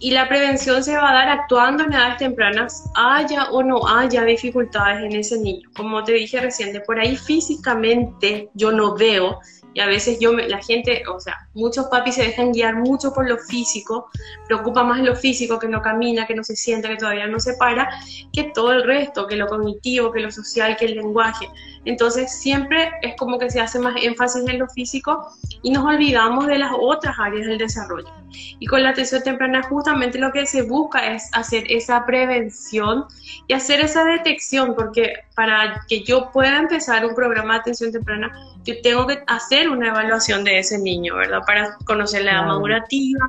Y 0.00 0.12
la 0.12 0.28
prevención 0.28 0.82
se 0.82 0.96
va 0.96 1.10
a 1.10 1.14
dar 1.14 1.28
actuando 1.28 1.84
en 1.84 1.92
edades 1.92 2.16
tempranas, 2.16 2.90
haya 2.94 3.50
o 3.50 3.62
no 3.62 3.86
haya 3.86 4.24
dificultades 4.24 5.04
en 5.04 5.14
ese 5.14 5.38
niño. 5.38 5.68
Como 5.76 6.02
te 6.02 6.12
dije 6.12 6.40
recién, 6.40 6.72
de 6.72 6.80
por 6.80 6.98
ahí 6.98 7.16
físicamente 7.16 8.48
yo 8.54 8.72
no 8.72 8.96
veo 8.96 9.38
y 9.72 9.80
a 9.80 9.86
veces 9.86 10.18
yo, 10.20 10.32
la 10.32 10.62
gente, 10.62 11.02
o 11.08 11.20
sea, 11.20 11.36
muchos 11.54 11.86
papis 11.86 12.16
se 12.16 12.24
dejan 12.24 12.52
guiar 12.52 12.76
mucho 12.76 13.12
por 13.12 13.28
lo 13.28 13.38
físico, 13.38 14.10
preocupa 14.46 14.82
más 14.82 15.00
lo 15.00 15.14
físico, 15.14 15.58
que 15.58 15.68
no 15.68 15.80
camina, 15.80 16.26
que 16.26 16.34
no 16.34 16.42
se 16.42 16.56
sienta, 16.56 16.88
que 16.88 16.96
todavía 16.96 17.28
no 17.28 17.38
se 17.38 17.54
para, 17.54 17.88
que 18.32 18.44
todo 18.54 18.72
el 18.72 18.84
resto, 18.84 19.26
que 19.26 19.36
lo 19.36 19.46
cognitivo, 19.46 20.10
que 20.10 20.20
lo 20.20 20.30
social, 20.30 20.76
que 20.76 20.86
el 20.86 20.96
lenguaje. 20.96 21.48
Entonces 21.84 22.32
siempre 22.40 22.90
es 23.02 23.14
como 23.16 23.38
que 23.38 23.50
se 23.50 23.60
hace 23.60 23.78
más 23.78 23.94
énfasis 24.02 24.46
en 24.46 24.58
lo 24.58 24.68
físico 24.68 25.30
y 25.62 25.70
nos 25.70 25.84
olvidamos 25.84 26.46
de 26.46 26.58
las 26.58 26.72
otras 26.78 27.16
áreas 27.18 27.46
del 27.46 27.58
desarrollo. 27.58 28.10
Y 28.58 28.66
con 28.66 28.82
la 28.82 28.90
atención 28.90 29.22
temprana 29.22 29.62
justamente 29.62 30.18
lo 30.18 30.30
que 30.32 30.46
se 30.46 30.62
busca 30.62 31.12
es 31.12 31.28
hacer 31.32 31.64
esa 31.68 32.04
prevención 32.04 33.06
y 33.46 33.54
hacer 33.54 33.80
esa 33.80 34.04
detección, 34.04 34.74
porque 34.74 35.14
para 35.34 35.84
que 35.88 36.02
yo 36.02 36.30
pueda 36.32 36.58
empezar 36.58 37.06
un 37.06 37.14
programa 37.14 37.54
de 37.54 37.60
atención 37.60 37.92
temprana, 37.92 38.30
yo 38.64 38.80
tengo 38.82 39.06
que 39.06 39.22
hacer 39.26 39.68
una 39.68 39.88
evaluación 39.88 40.44
de 40.44 40.58
ese 40.58 40.78
niño, 40.78 41.16
¿verdad? 41.16 41.40
Para 41.46 41.76
conocer 41.84 42.24
la 42.24 42.32
edad 42.32 42.46
madurativa, 42.46 43.28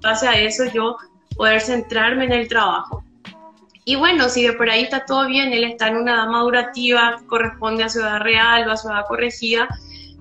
base 0.00 0.26
a 0.26 0.38
eso 0.38 0.64
yo 0.72 0.96
poder 1.36 1.60
centrarme 1.60 2.24
en 2.24 2.32
el 2.32 2.48
trabajo. 2.48 3.04
Y 3.84 3.96
bueno, 3.96 4.28
si 4.28 4.46
de 4.46 4.52
por 4.52 4.70
ahí 4.70 4.82
está 4.82 5.04
todo 5.04 5.26
bien, 5.26 5.52
él 5.52 5.64
está 5.64 5.88
en 5.88 5.96
una 5.96 6.14
edad 6.14 6.26
madurativa, 6.26 7.20
corresponde 7.26 7.84
a 7.84 7.88
su 7.88 8.00
edad 8.00 8.20
real 8.20 8.68
o 8.68 8.72
a 8.72 8.76
su 8.76 8.88
edad 8.88 9.04
corregida, 9.08 9.68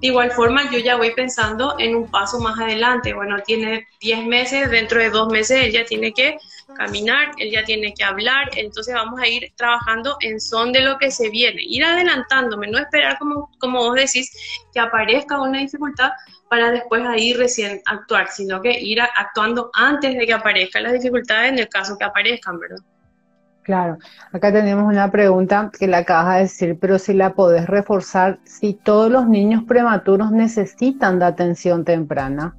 de 0.02 0.08
igual 0.08 0.32
forma, 0.32 0.72
yo 0.72 0.80
ya 0.80 0.96
voy 0.96 1.12
pensando 1.12 1.76
en 1.78 1.94
un 1.94 2.10
paso 2.10 2.40
más 2.40 2.58
adelante. 2.58 3.14
Bueno, 3.14 3.36
tiene 3.46 3.86
10 4.00 4.28
meses, 4.28 4.72
dentro 4.72 5.00
de 5.00 5.10
dos 5.10 5.28
meses 5.30 5.66
él 5.66 5.72
ya 5.74 5.84
tiene 5.84 6.14
que 6.14 6.38
caminar, 6.76 7.32
él 7.38 7.52
ya 7.52 7.64
tiene 7.64 7.94
que 7.94 8.04
hablar, 8.04 8.50
entonces 8.56 8.94
vamos 8.94 9.20
a 9.20 9.28
ir 9.28 9.52
trabajando 9.56 10.18
en 10.22 10.40
son 10.40 10.72
de 10.72 10.82
lo 10.82 10.98
que 10.98 11.12
se 11.12 11.30
viene, 11.30 11.62
ir 11.62 11.84
adelantándome, 11.84 12.68
no 12.68 12.78
esperar 12.78 13.18
como, 13.18 13.52
como 13.60 13.80
vos 13.80 13.96
decís 13.96 14.32
que 14.74 14.80
aparezca 14.80 15.42
una 15.42 15.60
dificultad 15.60 16.12
para 16.50 16.72
después 16.72 17.06
ahí 17.06 17.34
recién 17.34 17.82
actuar, 17.86 18.28
sino 18.30 18.62
que 18.62 18.80
ir 18.80 19.00
actuando 19.02 19.70
antes 19.74 20.18
de 20.18 20.26
que 20.26 20.34
aparezcan 20.34 20.84
las 20.84 20.94
dificultades 20.94 21.52
en 21.52 21.60
el 21.60 21.70
caso 21.70 21.98
que 21.98 22.06
aparezcan, 22.06 22.60
¿verdad? 22.60 22.84
Claro, 23.70 24.00
acá 24.32 24.52
tenemos 24.52 24.92
una 24.92 25.12
pregunta 25.12 25.70
que 25.78 25.86
la 25.88 26.00
acabas 26.00 26.36
de 26.36 26.42
decir, 26.42 26.78
pero 26.82 26.98
si 26.98 27.14
la 27.14 27.36
podés 27.36 27.68
reforzar, 27.68 28.40
si 28.44 28.74
todos 28.74 29.12
los 29.12 29.28
niños 29.28 29.64
prematuros 29.68 30.32
necesitan 30.32 31.20
de 31.20 31.26
atención 31.26 31.86
temprana. 31.86 32.56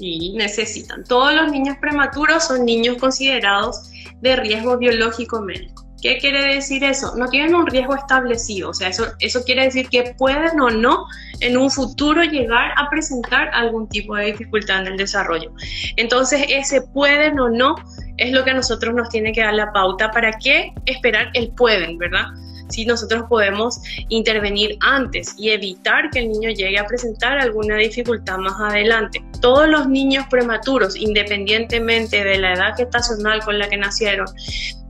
Sí, 0.00 0.32
necesitan. 0.34 1.04
Todos 1.04 1.34
los 1.34 1.52
niños 1.52 1.76
prematuros 1.78 2.46
son 2.46 2.64
niños 2.64 2.96
considerados 2.96 3.90
de 4.22 4.34
riesgo 4.34 4.78
biológico 4.78 5.42
médico. 5.42 5.84
¿Qué 6.00 6.16
quiere 6.16 6.54
decir 6.54 6.82
eso? 6.84 7.14
No 7.16 7.28
tienen 7.28 7.54
un 7.54 7.66
riesgo 7.66 7.94
establecido, 7.94 8.70
o 8.70 8.72
sea, 8.72 8.88
eso, 8.88 9.08
eso 9.18 9.44
quiere 9.44 9.64
decir 9.64 9.90
que 9.90 10.14
pueden 10.16 10.58
o 10.58 10.70
no 10.70 11.04
en 11.40 11.58
un 11.58 11.70
futuro 11.70 12.22
llegar 12.22 12.70
a 12.78 12.88
presentar 12.88 13.50
algún 13.52 13.90
tipo 13.90 14.16
de 14.16 14.32
dificultad 14.32 14.80
en 14.80 14.92
el 14.92 14.96
desarrollo. 14.96 15.52
Entonces, 15.96 16.46
ese 16.48 16.80
pueden 16.80 17.38
o 17.38 17.50
no 17.50 17.74
es 18.16 18.32
lo 18.32 18.42
que 18.42 18.52
a 18.52 18.54
nosotros 18.54 18.94
nos 18.94 19.10
tiene 19.10 19.32
que 19.32 19.42
dar 19.42 19.52
la 19.52 19.70
pauta 19.70 20.10
para 20.12 20.32
qué 20.42 20.72
esperar 20.86 21.28
el 21.34 21.50
pueden, 21.50 21.98
¿verdad? 21.98 22.24
Si 22.70 22.86
nosotros 22.86 23.24
podemos 23.28 23.80
intervenir 24.08 24.78
antes 24.80 25.34
y 25.38 25.50
evitar 25.50 26.10
que 26.10 26.20
el 26.20 26.30
niño 26.30 26.50
llegue 26.50 26.78
a 26.78 26.86
presentar 26.86 27.38
alguna 27.38 27.76
dificultad 27.76 28.38
más 28.38 28.54
adelante. 28.60 29.22
Todos 29.40 29.68
los 29.68 29.88
niños 29.88 30.26
prematuros, 30.30 30.96
independientemente 30.96 32.24
de 32.24 32.38
la 32.38 32.54
edad 32.54 32.76
gestacional 32.76 33.42
con 33.44 33.58
la 33.58 33.68
que 33.68 33.76
nacieron, 33.76 34.26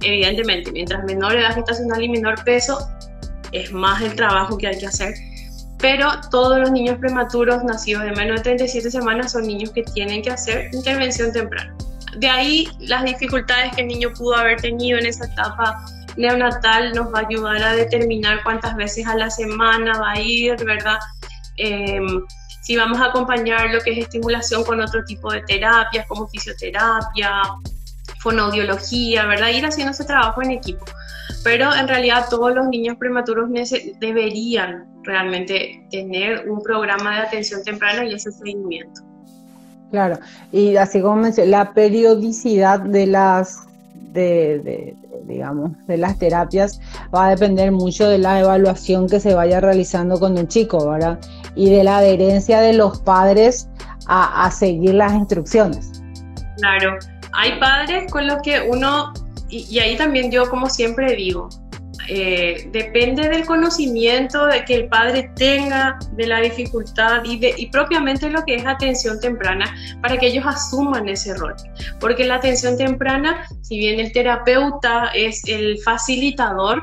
evidentemente, 0.02 0.72
mientras 0.72 1.04
menor 1.04 1.36
edad 1.36 1.54
gestacional 1.54 2.02
y 2.02 2.08
menor 2.08 2.42
peso, 2.44 2.78
es 3.52 3.72
más 3.72 4.02
el 4.02 4.14
trabajo 4.14 4.56
que 4.58 4.68
hay 4.68 4.78
que 4.78 4.86
hacer. 4.86 5.14
Pero 5.78 6.08
todos 6.30 6.58
los 6.58 6.70
niños 6.70 6.98
prematuros 6.98 7.64
nacidos 7.64 8.04
de 8.04 8.12
menos 8.12 8.36
de 8.36 8.42
37 8.42 8.90
semanas 8.90 9.32
son 9.32 9.46
niños 9.46 9.70
que 9.70 9.82
tienen 9.82 10.22
que 10.22 10.30
hacer 10.30 10.68
intervención 10.72 11.32
temprana. 11.32 11.74
De 12.18 12.28
ahí 12.28 12.68
las 12.80 13.04
dificultades 13.04 13.74
que 13.74 13.82
el 13.82 13.88
niño 13.88 14.12
pudo 14.12 14.34
haber 14.34 14.60
tenido 14.60 14.98
en 14.98 15.06
esa 15.06 15.26
etapa 15.26 15.82
neonatal 16.16 16.92
nos 16.92 17.12
va 17.12 17.20
a 17.20 17.26
ayudar 17.26 17.62
a 17.62 17.72
determinar 17.74 18.42
cuántas 18.42 18.76
veces 18.76 19.06
a 19.06 19.16
la 19.16 19.30
semana 19.30 19.98
va 19.98 20.12
a 20.12 20.20
ir, 20.20 20.56
¿verdad? 20.64 20.98
Em, 21.56 22.22
si 22.62 22.76
vamos 22.76 23.00
a 23.00 23.06
acompañar 23.06 23.70
lo 23.70 23.80
que 23.80 23.92
es 23.92 23.98
estimulación 23.98 24.64
con 24.64 24.80
otro 24.80 25.04
tipo 25.04 25.32
de 25.32 25.42
terapias 25.42 26.06
como 26.06 26.28
fisioterapia, 26.28 27.42
fonoaudiología, 28.20 29.26
¿verdad? 29.26 29.48
Ir 29.48 29.66
haciendo 29.66 29.92
ese 29.92 30.04
trabajo 30.04 30.42
en 30.42 30.52
equipo. 30.52 30.84
Pero 31.42 31.74
en 31.74 31.88
realidad 31.88 32.26
todos 32.28 32.54
los 32.54 32.68
niños 32.68 32.96
prematuros 32.98 33.48
deberían 33.98 34.86
realmente 35.04 35.86
tener 35.90 36.48
un 36.48 36.62
programa 36.62 37.16
de 37.16 37.22
atención 37.22 37.64
temprana 37.64 38.04
y 38.04 38.14
ese 38.14 38.30
seguimiento. 38.30 39.02
Claro, 39.90 40.18
y 40.52 40.76
así 40.76 41.00
como 41.00 41.16
mencioné, 41.16 41.50
la 41.50 41.72
periodicidad 41.72 42.80
de 42.80 43.06
las 43.06 43.66
de, 44.12 44.96
digamos, 45.24 45.72
de 45.86 45.96
las 45.96 46.18
terapias 46.18 46.80
va 47.14 47.26
a 47.26 47.30
depender 47.30 47.72
mucho 47.72 48.08
de 48.08 48.18
la 48.18 48.40
evaluación 48.40 49.08
que 49.08 49.20
se 49.20 49.34
vaya 49.34 49.60
realizando 49.60 50.18
con 50.18 50.36
el 50.38 50.48
chico, 50.48 50.90
¿verdad? 50.90 51.18
Y 51.54 51.70
de 51.70 51.84
la 51.84 51.98
adherencia 51.98 52.60
de 52.60 52.72
los 52.72 53.00
padres 53.00 53.68
a, 54.06 54.50
seguir 54.50 54.94
las 54.94 55.12
instrucciones. 55.12 56.02
Claro, 56.56 56.98
hay 57.32 57.58
padres 57.60 58.10
con 58.10 58.26
los 58.26 58.38
que 58.42 58.60
uno, 58.68 59.12
y 59.48 59.78
ahí 59.78 59.96
también 59.96 60.30
yo 60.30 60.50
como 60.50 60.68
siempre 60.68 61.14
digo, 61.14 61.48
eh, 62.12 62.68
depende 62.72 63.28
del 63.28 63.46
conocimiento 63.46 64.48
que 64.66 64.74
el 64.74 64.88
padre 64.88 65.30
tenga 65.36 65.96
de 66.16 66.26
la 66.26 66.40
dificultad 66.40 67.22
y 67.24 67.66
propiamente 67.68 68.28
lo 68.28 68.42
que 68.44 68.56
es 68.56 68.66
atención 68.66 69.20
temprana 69.20 69.72
para 70.02 70.18
que 70.18 70.26
ellos 70.26 70.44
asuman 70.44 71.08
ese 71.08 71.34
rol. 71.34 71.54
Porque 72.00 72.24
la 72.24 72.36
atención 72.36 72.76
temprana, 72.76 73.46
si 73.62 73.78
bien 73.78 74.00
el 74.00 74.10
terapeuta 74.10 75.12
es 75.14 75.40
el 75.46 75.78
facilitador, 75.84 76.82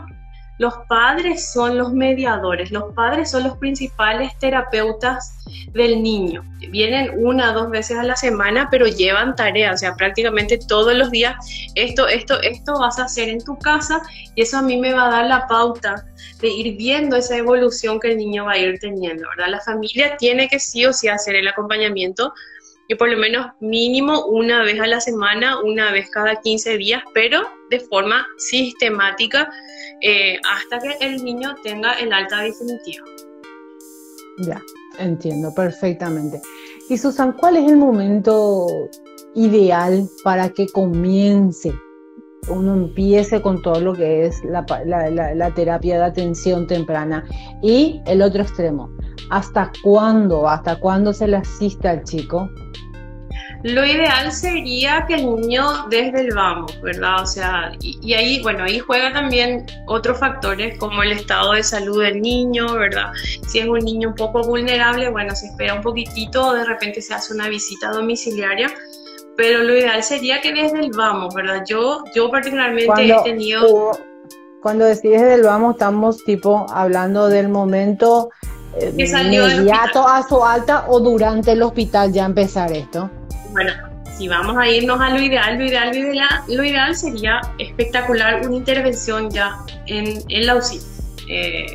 los 0.58 0.74
padres 0.90 1.52
son 1.52 1.78
los 1.78 1.94
mediadores, 1.94 2.72
los 2.72 2.94
padres 2.94 3.32
son 3.32 3.44
los 3.44 3.58
principales 3.58 4.38
terapeutas 4.40 5.36
del 5.74 6.02
niño. 6.02 6.44
Vienen 6.72 7.12
una 7.18 7.52
o 7.52 7.54
dos 7.54 7.70
veces 7.70 7.98
a 7.98 8.04
la 8.04 8.16
semana, 8.16 8.68
pero 8.72 8.88
llevan 8.88 9.36
tareas, 9.36 9.76
o 9.76 9.78
sea, 9.78 9.96
prácticamente 9.96 10.58
todos 10.58 10.96
los 10.96 11.12
días, 11.12 11.36
esto, 11.76 12.08
esto, 12.08 12.42
esto 12.42 12.80
vas 12.80 12.98
a 12.98 13.06
hacer 13.06 13.30
en 13.30 13.44
tu 13.44 13.58
casa 13.60 14.02
y 14.36 14.42
eso 14.42 14.58
a 14.58 14.62
mí 14.62 14.78
me 14.78 14.94
va 14.94 15.08
a 15.08 15.12
dar 15.12 15.26
la 15.28 15.48
pauta 15.48 16.06
de 16.42 16.48
ir 16.48 16.76
viendo 16.78 17.16
esa 17.16 17.38
evolución 17.38 18.00
que 18.00 18.12
el 18.12 18.18
niño 18.18 18.46
va 18.46 18.54
a 18.54 18.58
ir 18.58 18.80
teniendo, 18.80 19.28
¿verdad? 19.30 19.52
La 19.52 19.62
familia 19.62 20.18
tiene 20.18 20.48
que 20.48 20.60
sí 20.60 20.86
o 20.86 20.94
sí 20.94 21.08
hacer 21.08 21.36
el 21.36 21.48
acompañamiento 21.48 22.34
y 22.88 22.96
por 22.96 23.10
lo 23.10 23.18
menos 23.18 23.48
mínimo 23.60 24.26
una 24.26 24.64
vez 24.64 24.80
a 24.80 24.88
la 24.88 25.02
semana, 25.02 25.60
una 25.62 25.92
vez 25.92 26.10
cada 26.10 26.38
15 26.38 26.78
días, 26.78 27.04
pero 27.14 27.57
de 27.70 27.80
forma 27.80 28.26
sistemática 28.38 29.50
eh, 30.02 30.38
hasta 30.50 30.80
que 30.80 30.96
el 31.06 31.24
niño 31.24 31.56
tenga 31.64 31.94
el 31.94 32.14
alta 32.14 32.42
definitiva. 32.42 33.06
Ya, 34.40 34.62
entiendo 35.00 35.54
perfectamente. 35.56 36.40
Y 36.90 36.98
Susan, 36.98 37.34
¿cuál 37.34 37.58
es 37.58 37.70
el 37.70 37.78
momento 37.78 38.68
ideal 39.34 40.08
para 40.24 40.50
que 40.50 40.68
comience, 40.68 41.74
uno 42.50 42.76
empiece 42.76 43.42
con 43.42 43.62
todo 43.62 43.82
lo 43.82 43.94
que 43.94 44.28
es 44.28 44.44
la, 44.44 44.64
la 44.86 45.54
terapia 45.54 45.98
de 45.98 46.06
atención 46.06 46.68
temprana? 46.68 47.26
Y 47.64 48.02
el 48.06 48.22
otro 48.22 48.44
extremo, 48.44 48.90
¿hasta 49.32 49.72
cuándo, 49.84 50.48
hasta 50.48 50.80
cuándo 50.80 51.12
se 51.14 51.28
le 51.28 51.38
asiste 51.38 51.88
al 51.88 52.04
chico? 52.04 52.48
Lo 53.64 53.86
ideal 53.86 54.32
sería 54.32 55.06
que 55.08 55.16
el 55.16 55.26
niño 55.26 55.88
desde 55.90 56.22
el 56.22 56.34
vamos, 56.34 56.80
¿verdad? 56.82 57.22
O 57.22 57.26
sea, 57.26 57.72
y, 57.82 58.14
ahí, 58.14 58.42
bueno, 58.44 58.64
ahí 58.64 58.80
juega 58.80 59.12
también 59.12 59.66
otros 59.88 60.20
factores 60.20 60.78
como 60.78 61.02
el 61.04 61.12
estado 61.12 61.54
de 61.54 61.64
salud 61.64 62.04
del 62.04 62.22
niño, 62.22 62.74
¿verdad? 62.74 63.12
Si 63.48 63.60
es 63.60 63.68
un 63.68 63.80
niño 63.80 64.10
un 64.10 64.16
poco 64.16 64.42
vulnerable, 64.44 65.10
bueno, 65.10 65.36
se 65.36 65.48
espera 65.48 65.74
un 65.74 65.82
poquitito 65.82 66.48
o 66.48 66.54
de 66.54 66.66
repente 66.66 67.02
se 67.02 67.14
hace 67.14 67.34
una 67.34 67.50
visita 67.50 67.90
domiciliaria, 67.90 68.70
pero 69.36 69.64
lo 69.64 69.76
ideal 69.76 70.04
sería 70.04 70.40
que 70.42 70.54
desde 70.54 70.80
el 70.80 70.92
vamos, 70.92 71.34
¿verdad? 71.34 71.64
Yo, 71.68 72.04
yo 72.14 72.30
particularmente 72.30 73.10
he 73.10 73.24
tenido... 73.24 73.92
Cuando 74.62 74.86
decís 74.86 75.12
desde 75.12 75.36
el 75.36 75.44
vamos, 75.44 75.76
estamos 75.76 76.24
tipo 76.26 76.66
hablando 76.70 77.30
del 77.30 77.48
momento 77.48 78.30
eh, 78.80 78.94
inmediato 78.98 80.08
a 80.08 80.28
su 80.28 80.44
alta 80.44 80.86
o 80.88 81.00
durante 81.00 81.54
el 81.54 81.62
hospital 81.64 82.12
ya 82.12 82.26
empezar 82.26 82.72
esto. 82.72 83.10
Bueno, 83.58 83.74
si 84.16 84.28
vamos 84.28 84.56
a 84.56 84.68
irnos 84.68 85.02
a 85.02 85.10
lo 85.10 85.20
ideal, 85.20 85.58
lo 85.58 85.66
ideal, 85.66 85.90
lo 85.90 86.12
ideal, 86.12 86.44
lo 86.48 86.64
ideal 86.64 86.96
sería 86.96 87.42
espectacular 87.58 88.46
una 88.46 88.56
intervención 88.56 89.32
ya 89.32 89.58
en, 89.88 90.22
en 90.30 90.46
la 90.46 90.58
UCI. 90.58 90.80
Eh, 91.28 91.66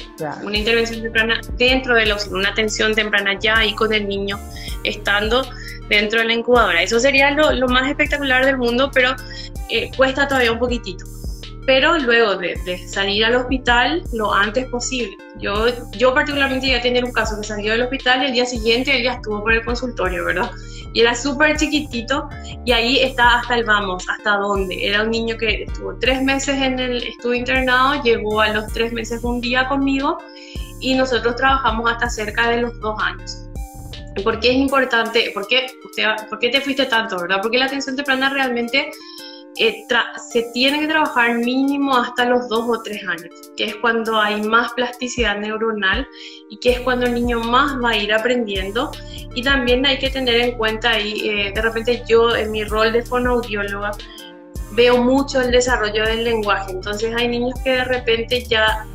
una 0.44 0.56
intervención 0.56 1.02
temprana 1.02 1.40
dentro 1.58 1.96
de 1.96 2.06
la 2.06 2.14
UCI, 2.14 2.30
una 2.30 2.50
atención 2.50 2.94
temprana 2.94 3.36
ya 3.36 3.58
ahí 3.58 3.74
con 3.74 3.92
el 3.92 4.06
niño 4.06 4.38
estando 4.84 5.44
dentro 5.88 6.20
de 6.20 6.26
la 6.26 6.34
incubadora. 6.34 6.80
Eso 6.80 7.00
sería 7.00 7.32
lo, 7.32 7.50
lo 7.50 7.66
más 7.66 7.88
espectacular 7.88 8.46
del 8.46 8.58
mundo, 8.58 8.92
pero 8.94 9.16
eh, 9.68 9.90
cuesta 9.96 10.28
todavía 10.28 10.52
un 10.52 10.60
poquitito 10.60 11.04
pero 11.66 11.98
luego 11.98 12.36
de, 12.36 12.56
salir 12.88 13.24
al 13.24 13.36
hospital 13.36 14.02
lo 14.12 14.32
antes 14.32 14.66
posible. 14.66 15.16
Yo, 15.38 15.66
yo 15.92 16.12
particularmente 16.12 16.66
iba 16.66 16.78
a 16.78 16.82
tener 16.82 17.04
un 17.04 17.12
caso 17.12 17.40
que 17.40 17.46
salió 17.46 17.72
del 17.72 17.82
hospital 17.82 18.22
y 18.22 18.26
el 18.26 18.32
día 18.32 18.46
siguiente 18.46 18.96
él 18.96 19.04
ya 19.04 19.14
estuvo 19.14 19.42
por 19.42 19.52
el 19.52 19.64
consultorio, 19.64 20.24
¿verdad? 20.24 20.50
Y 20.92 21.00
era 21.00 21.14
súper 21.14 21.56
chiquitito 21.56 22.28
y 22.64 22.72
ahí 22.72 22.98
está 22.98 23.38
hasta 23.38 23.56
el 23.56 23.64
vamos, 23.64 24.04
hasta 24.08 24.36
dónde. 24.36 24.86
Era 24.86 25.02
un 25.02 25.10
niño 25.10 25.36
que 25.38 25.62
estuvo 25.62 25.96
tres 25.98 26.22
meses 26.22 26.60
en 26.60 26.78
el 26.78 27.02
estudio 27.02 27.36
internado, 27.36 28.02
llegó 28.02 28.40
a 28.40 28.48
los 28.48 28.66
tres 28.72 28.92
meses 28.92 29.22
un 29.22 29.40
día 29.40 29.68
conmigo 29.68 30.18
y 30.80 30.94
nosotros 30.94 31.36
trabajamos 31.36 31.90
hasta 31.90 32.10
cerca 32.10 32.50
de 32.50 32.62
los 32.62 32.78
dos 32.80 32.96
años. 33.02 33.46
¿Por 34.22 34.40
qué 34.40 34.50
es 34.50 34.56
importante? 34.56 35.30
¿Por 35.32 35.46
qué, 35.46 35.68
¿Por 36.28 36.38
qué 36.38 36.50
te 36.50 36.60
fuiste 36.60 36.84
tanto, 36.86 37.18
verdad? 37.18 37.38
Porque 37.40 37.56
la 37.56 37.66
atención 37.66 37.96
temprana 37.96 38.28
realmente 38.28 38.90
eh, 39.56 39.84
se 40.30 40.42
tiene 40.54 40.80
que 40.80 40.88
trabajar 40.88 41.34
mínimo 41.34 41.96
hasta 41.96 42.24
los 42.24 42.48
dos 42.48 42.64
o 42.68 42.82
tres 42.82 43.02
años, 43.06 43.30
que 43.56 43.64
es 43.64 43.76
cuando 43.76 44.18
hay 44.18 44.40
más 44.42 44.72
plasticidad 44.72 45.38
neuronal 45.38 46.06
y 46.48 46.58
que 46.58 46.70
es 46.70 46.80
cuando 46.80 47.06
el 47.06 47.14
niño 47.14 47.40
más 47.40 47.76
va 47.82 47.90
a 47.90 47.96
ir 47.96 48.12
aprendiendo. 48.12 48.90
Y 49.34 49.42
también 49.42 49.84
hay 49.84 49.98
que 49.98 50.10
tener 50.10 50.40
en 50.40 50.52
cuenta 50.52 50.92
ahí, 50.92 51.28
eh, 51.28 51.52
de 51.54 51.62
repente 51.62 52.02
yo 52.08 52.34
en 52.34 52.50
mi 52.50 52.64
rol 52.64 52.92
de 52.92 53.02
fonoaudióloga 53.02 53.92
veo 54.72 54.98
mucho 54.98 55.40
el 55.40 55.50
desarrollo 55.50 56.04
del 56.04 56.24
lenguaje, 56.24 56.72
entonces 56.72 57.14
hay 57.14 57.28
niños 57.28 57.54
que 57.62 57.72
de 57.72 57.84
repente 57.84 58.42
ya 58.44 58.86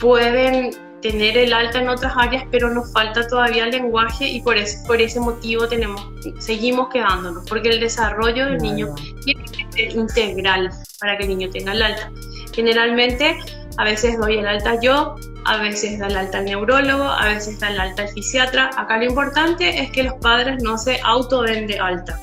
pueden 0.00 0.85
tener 1.02 1.36
el 1.36 1.52
alta 1.52 1.80
en 1.80 1.88
otras 1.88 2.12
áreas, 2.16 2.44
pero 2.50 2.70
nos 2.70 2.92
falta 2.92 3.26
todavía 3.26 3.64
el 3.64 3.70
lenguaje 3.70 4.26
y 4.26 4.40
por 4.40 4.56
ese, 4.56 4.84
por 4.86 5.00
ese 5.00 5.20
motivo 5.20 5.68
tenemos, 5.68 6.00
seguimos 6.38 6.88
quedándonos, 6.88 7.48
porque 7.48 7.68
el 7.68 7.80
desarrollo 7.80 8.46
del 8.46 8.58
niño 8.58 8.94
tiene 9.24 9.44
que 9.44 9.72
ser 9.72 9.96
integral 9.96 10.70
para 11.00 11.16
que 11.16 11.24
el 11.24 11.30
niño 11.30 11.50
tenga 11.50 11.72
el 11.72 11.82
alta. 11.82 12.10
Generalmente, 12.54 13.36
a 13.76 13.84
veces 13.84 14.18
doy 14.18 14.38
el 14.38 14.46
alta 14.46 14.80
yo, 14.80 15.16
a 15.44 15.58
veces 15.58 15.98
da 15.98 16.06
el 16.06 16.16
alta 16.16 16.38
el 16.38 16.46
neurólogo, 16.46 17.04
a 17.04 17.26
veces 17.26 17.60
da 17.60 17.68
el 17.68 17.78
alta 17.78 18.04
el 18.04 18.08
fisiatra. 18.08 18.70
Acá 18.76 18.96
lo 18.96 19.04
importante 19.04 19.80
es 19.80 19.90
que 19.90 20.02
los 20.02 20.14
padres 20.14 20.62
no 20.62 20.78
se 20.78 20.98
auto 21.04 21.42
den 21.42 21.66
de 21.66 21.78
alta, 21.78 22.18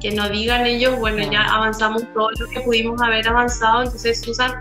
que 0.00 0.12
no 0.12 0.28
digan 0.28 0.66
ellos, 0.66 0.98
bueno, 0.98 1.30
ya 1.30 1.42
avanzamos 1.42 2.04
todo 2.14 2.30
lo 2.38 2.48
que 2.48 2.60
pudimos 2.60 3.00
haber 3.02 3.28
avanzado, 3.28 3.82
entonces 3.82 4.20
Susan, 4.20 4.52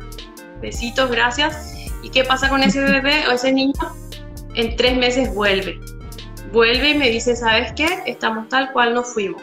besitos, 0.61 1.09
gracias. 1.09 1.75
¿Y 1.77 1.80
qué 2.11 2.23
pasa 2.23 2.49
con 2.49 2.61
ese 2.63 2.81
bebé 2.83 3.27
o 3.27 3.31
ese 3.31 3.51
niño? 3.51 3.73
En 4.55 4.75
tres 4.75 4.97
meses 4.97 5.33
vuelve. 5.33 5.79
Vuelve 6.51 6.89
y 6.89 6.97
me 6.97 7.09
dice, 7.09 7.35
¿sabes 7.35 7.71
qué? 7.73 7.87
Estamos 8.05 8.49
tal 8.49 8.71
cual 8.73 8.93
nos 8.93 9.13
fuimos. 9.13 9.41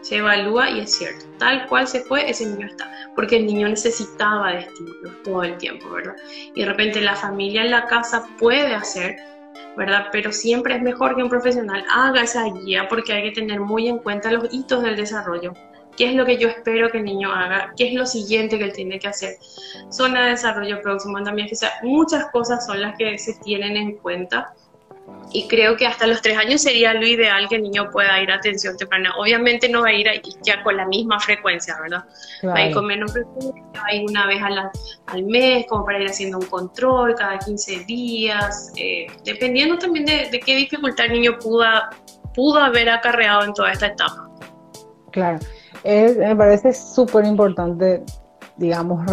Se 0.00 0.16
evalúa 0.16 0.70
y 0.70 0.80
es 0.80 0.96
cierto. 0.96 1.26
Tal 1.38 1.66
cual 1.66 1.86
se 1.86 2.00
fue, 2.00 2.30
ese 2.30 2.46
niño 2.46 2.66
está. 2.66 2.90
Porque 3.14 3.36
el 3.36 3.46
niño 3.46 3.68
necesitaba 3.68 4.52
de 4.52 4.60
estímulos 4.60 5.22
todo 5.24 5.42
el 5.42 5.58
tiempo, 5.58 5.90
¿verdad? 5.90 6.16
Y 6.54 6.60
de 6.60 6.66
repente 6.66 7.00
la 7.00 7.16
familia 7.16 7.62
en 7.62 7.72
la 7.72 7.86
casa 7.86 8.26
puede 8.38 8.74
hacer, 8.74 9.16
¿verdad? 9.76 10.06
Pero 10.12 10.32
siempre 10.32 10.76
es 10.76 10.82
mejor 10.82 11.16
que 11.16 11.22
un 11.22 11.28
profesional 11.28 11.84
haga 11.92 12.22
esa 12.22 12.44
guía 12.44 12.88
porque 12.88 13.12
hay 13.12 13.22
que 13.24 13.40
tener 13.40 13.60
muy 13.60 13.88
en 13.88 13.98
cuenta 13.98 14.32
los 14.32 14.52
hitos 14.52 14.82
del 14.82 14.96
desarrollo 14.96 15.52
qué 15.96 16.10
es 16.10 16.14
lo 16.14 16.24
que 16.24 16.36
yo 16.38 16.48
espero 16.48 16.90
que 16.90 16.98
el 16.98 17.04
niño 17.04 17.32
haga, 17.32 17.72
qué 17.76 17.88
es 17.88 17.94
lo 17.94 18.06
siguiente 18.06 18.58
que 18.58 18.64
él 18.64 18.72
tiene 18.72 18.98
que 18.98 19.08
hacer. 19.08 19.36
Zona 19.90 20.24
de 20.24 20.30
desarrollo 20.30 20.80
próximo 20.82 21.22
también, 21.22 21.48
o 21.50 21.54
sea, 21.54 21.72
muchas 21.82 22.26
cosas 22.30 22.66
son 22.66 22.80
las 22.80 22.96
que 22.96 23.18
se 23.18 23.34
tienen 23.44 23.76
en 23.76 23.96
cuenta. 23.96 24.54
Y 25.32 25.46
creo 25.48 25.76
que 25.76 25.86
hasta 25.86 26.06
los 26.06 26.20
tres 26.22 26.36
años 26.36 26.62
sería 26.62 26.92
lo 26.94 27.06
ideal 27.06 27.48
que 27.48 27.56
el 27.56 27.62
niño 27.62 27.90
pueda 27.90 28.20
ir 28.20 28.30
a 28.30 28.36
atención 28.36 28.76
temprana. 28.76 29.12
Obviamente 29.18 29.68
no 29.68 29.82
va 29.82 29.88
a 29.88 29.92
ir 29.92 30.06
ya 30.42 30.62
con 30.62 30.76
la 30.76 30.86
misma 30.86 31.20
frecuencia, 31.20 31.76
¿verdad? 31.80 32.04
Va 32.44 32.54
a 32.54 32.66
ir 32.66 32.74
con 32.74 32.86
menos 32.86 33.12
frecuencia, 33.12 33.62
va 33.76 33.86
a 33.86 33.94
ir 33.94 34.04
una 34.08 34.26
vez 34.26 34.42
al 34.42 35.24
mes, 35.24 35.66
como 35.68 35.84
para 35.84 36.00
ir 36.00 36.08
haciendo 36.08 36.38
un 36.38 36.46
control 36.46 37.14
cada 37.16 37.38
15 37.38 37.84
días, 37.84 38.72
eh, 38.76 39.06
dependiendo 39.24 39.78
también 39.78 40.06
de, 40.06 40.28
de, 40.30 40.40
qué 40.40 40.56
dificultad 40.56 41.06
el 41.06 41.12
niño 41.12 41.38
pudo, 41.38 41.64
pudo 42.34 42.60
haber 42.60 42.88
acarreado 42.88 43.44
en 43.44 43.54
toda 43.54 43.72
esta 43.72 43.86
etapa. 43.86 44.28
Claro 45.12 45.38
me 45.86 46.36
parece 46.36 46.72
súper 46.72 47.24
importante, 47.24 48.02
digamos, 48.56 49.04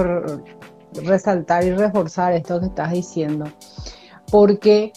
resaltar 1.04 1.64
y 1.64 1.72
reforzar 1.72 2.34
esto 2.34 2.60
que 2.60 2.68
estás 2.68 2.92
diciendo, 2.92 3.46
porque 4.32 4.92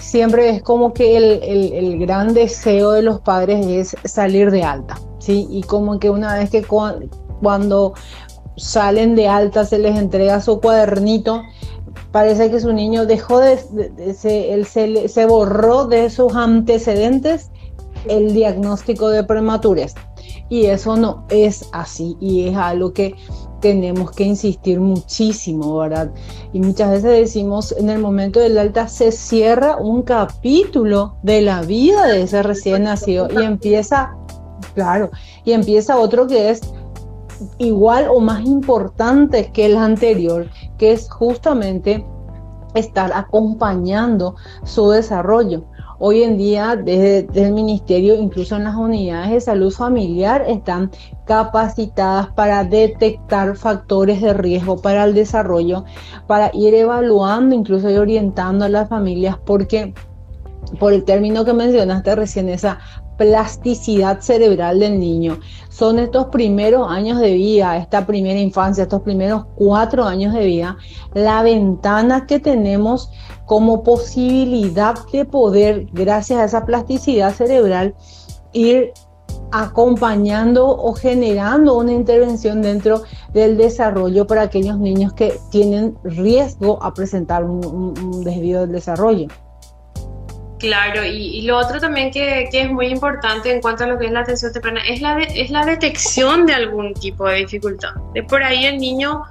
siempre 0.00 0.50
es 0.50 0.62
como 0.62 0.92
que 0.92 1.16
el, 1.16 1.98
gran 1.98 2.34
deseo 2.34 2.92
de 2.92 3.02
los 3.02 3.20
padres 3.20 3.66
es 3.66 3.96
salir 4.10 4.50
de 4.50 4.62
alta, 4.62 4.98
¿sí? 5.18 5.46
Y 5.50 5.62
como 5.62 5.98
que 5.98 6.10
una 6.10 6.34
vez 6.34 6.50
que 6.50 6.62
cuando 6.62 7.94
salen 8.56 9.14
de 9.16 9.28
alta 9.28 9.64
se 9.64 9.78
les 9.78 9.98
entrega 9.98 10.40
su 10.40 10.60
cuadernito, 10.60 11.42
parece 12.12 12.50
que 12.50 12.60
su 12.60 12.72
niño 12.72 13.06
dejó 13.06 13.40
de, 13.40 13.58
se, 14.14 14.64
se, 14.64 15.08
se 15.08 15.26
borró 15.26 15.86
de 15.86 16.10
sus 16.10 16.34
antecedentes 16.34 17.50
el 18.08 18.34
diagnóstico 18.34 19.08
de 19.08 19.24
prematurez. 19.24 19.94
Y 20.48 20.66
eso 20.66 20.96
no 20.96 21.24
es 21.30 21.68
así 21.72 22.16
y 22.20 22.48
es 22.48 22.56
algo 22.56 22.92
que 22.92 23.14
tenemos 23.60 24.10
que 24.10 24.24
insistir 24.24 24.78
muchísimo, 24.78 25.78
¿verdad? 25.78 26.12
Y 26.52 26.60
muchas 26.60 26.90
veces 26.90 27.10
decimos, 27.10 27.72
en 27.72 27.88
el 27.88 27.98
momento 27.98 28.38
del 28.38 28.58
alta 28.58 28.88
se 28.88 29.10
cierra 29.10 29.78
un 29.78 30.02
capítulo 30.02 31.16
de 31.22 31.40
la 31.40 31.62
vida 31.62 32.06
de 32.06 32.22
ese 32.22 32.42
recién 32.42 32.82
nacido 32.82 33.26
y 33.30 33.42
empieza, 33.42 34.16
claro, 34.74 35.10
y 35.44 35.52
empieza 35.52 35.98
otro 35.98 36.26
que 36.26 36.50
es 36.50 36.60
igual 37.58 38.08
o 38.10 38.20
más 38.20 38.44
importante 38.44 39.50
que 39.52 39.66
el 39.66 39.76
anterior, 39.76 40.46
que 40.76 40.92
es 40.92 41.10
justamente 41.10 42.06
estar 42.74 43.12
acompañando 43.14 44.36
su 44.64 44.90
desarrollo. 44.90 45.64
Hoy 45.98 46.22
en 46.22 46.36
día, 46.36 46.76
desde, 46.76 47.26
el 47.34 47.52
ministerio, 47.52 48.16
incluso 48.16 48.56
en 48.56 48.64
las 48.64 48.74
unidades 48.74 49.30
de 49.30 49.40
salud 49.40 49.72
familiar, 49.72 50.44
están 50.48 50.90
capacitadas 51.24 52.28
para 52.34 52.64
detectar 52.64 53.56
factores 53.56 54.20
de 54.20 54.34
riesgo 54.34 54.80
para 54.82 55.04
el 55.04 55.14
desarrollo, 55.14 55.84
para 56.26 56.50
ir 56.52 56.74
evaluando, 56.74 57.54
incluso 57.54 57.90
y 57.90 57.96
orientando 57.96 58.64
a 58.64 58.68
las 58.68 58.88
familias, 58.88 59.38
porque 59.44 59.94
por 60.80 60.92
el 60.92 61.04
término 61.04 61.44
que 61.44 61.52
mencionaste 61.52 62.14
recién, 62.16 62.48
esa 62.48 62.80
plasticidad 63.16 64.20
cerebral 64.20 64.80
del 64.80 64.98
niño. 64.98 65.38
Son 65.74 65.98
estos 65.98 66.26
primeros 66.26 66.88
años 66.88 67.18
de 67.18 67.34
vida, 67.34 67.76
esta 67.76 68.06
primera 68.06 68.38
infancia, 68.38 68.84
estos 68.84 69.02
primeros 69.02 69.46
cuatro 69.56 70.04
años 70.04 70.32
de 70.32 70.44
vida, 70.44 70.76
la 71.14 71.42
ventana 71.42 72.28
que 72.28 72.38
tenemos 72.38 73.10
como 73.44 73.82
posibilidad 73.82 74.94
de 75.12 75.24
poder, 75.24 75.88
gracias 75.92 76.38
a 76.38 76.44
esa 76.44 76.64
plasticidad 76.64 77.34
cerebral, 77.34 77.96
ir 78.52 78.92
acompañando 79.50 80.68
o 80.68 80.92
generando 80.94 81.76
una 81.76 81.90
intervención 81.90 82.62
dentro 82.62 83.02
del 83.32 83.56
desarrollo 83.56 84.28
para 84.28 84.42
aquellos 84.42 84.78
niños 84.78 85.12
que 85.12 85.40
tienen 85.50 85.98
riesgo 86.04 86.80
a 86.84 86.94
presentar 86.94 87.42
un, 87.42 88.22
desvío 88.22 88.60
del 88.60 88.70
desarrollo. 88.70 89.26
Claro, 90.64 91.04
y, 91.04 91.42
lo 91.42 91.58
otro 91.58 91.78
también 91.78 92.10
que, 92.10 92.48
es 92.50 92.70
muy 92.70 92.86
importante 92.86 93.52
en 93.52 93.60
cuanto 93.60 93.84
a 93.84 93.86
lo 93.86 93.98
que 93.98 94.06
es 94.06 94.12
la 94.12 94.20
atención 94.20 94.50
temprana 94.50 94.80
es 94.88 95.02
la, 95.02 95.18
es 95.18 95.50
la 95.50 95.64
detección 95.66 96.46
de 96.46 96.54
algún 96.54 96.94
tipo 96.94 97.28
de 97.28 97.36
dificultad. 97.36 97.94
De 98.14 98.22
por 98.22 98.42
ahí 98.42 98.64
el 98.64 98.78
niño 98.78 99.24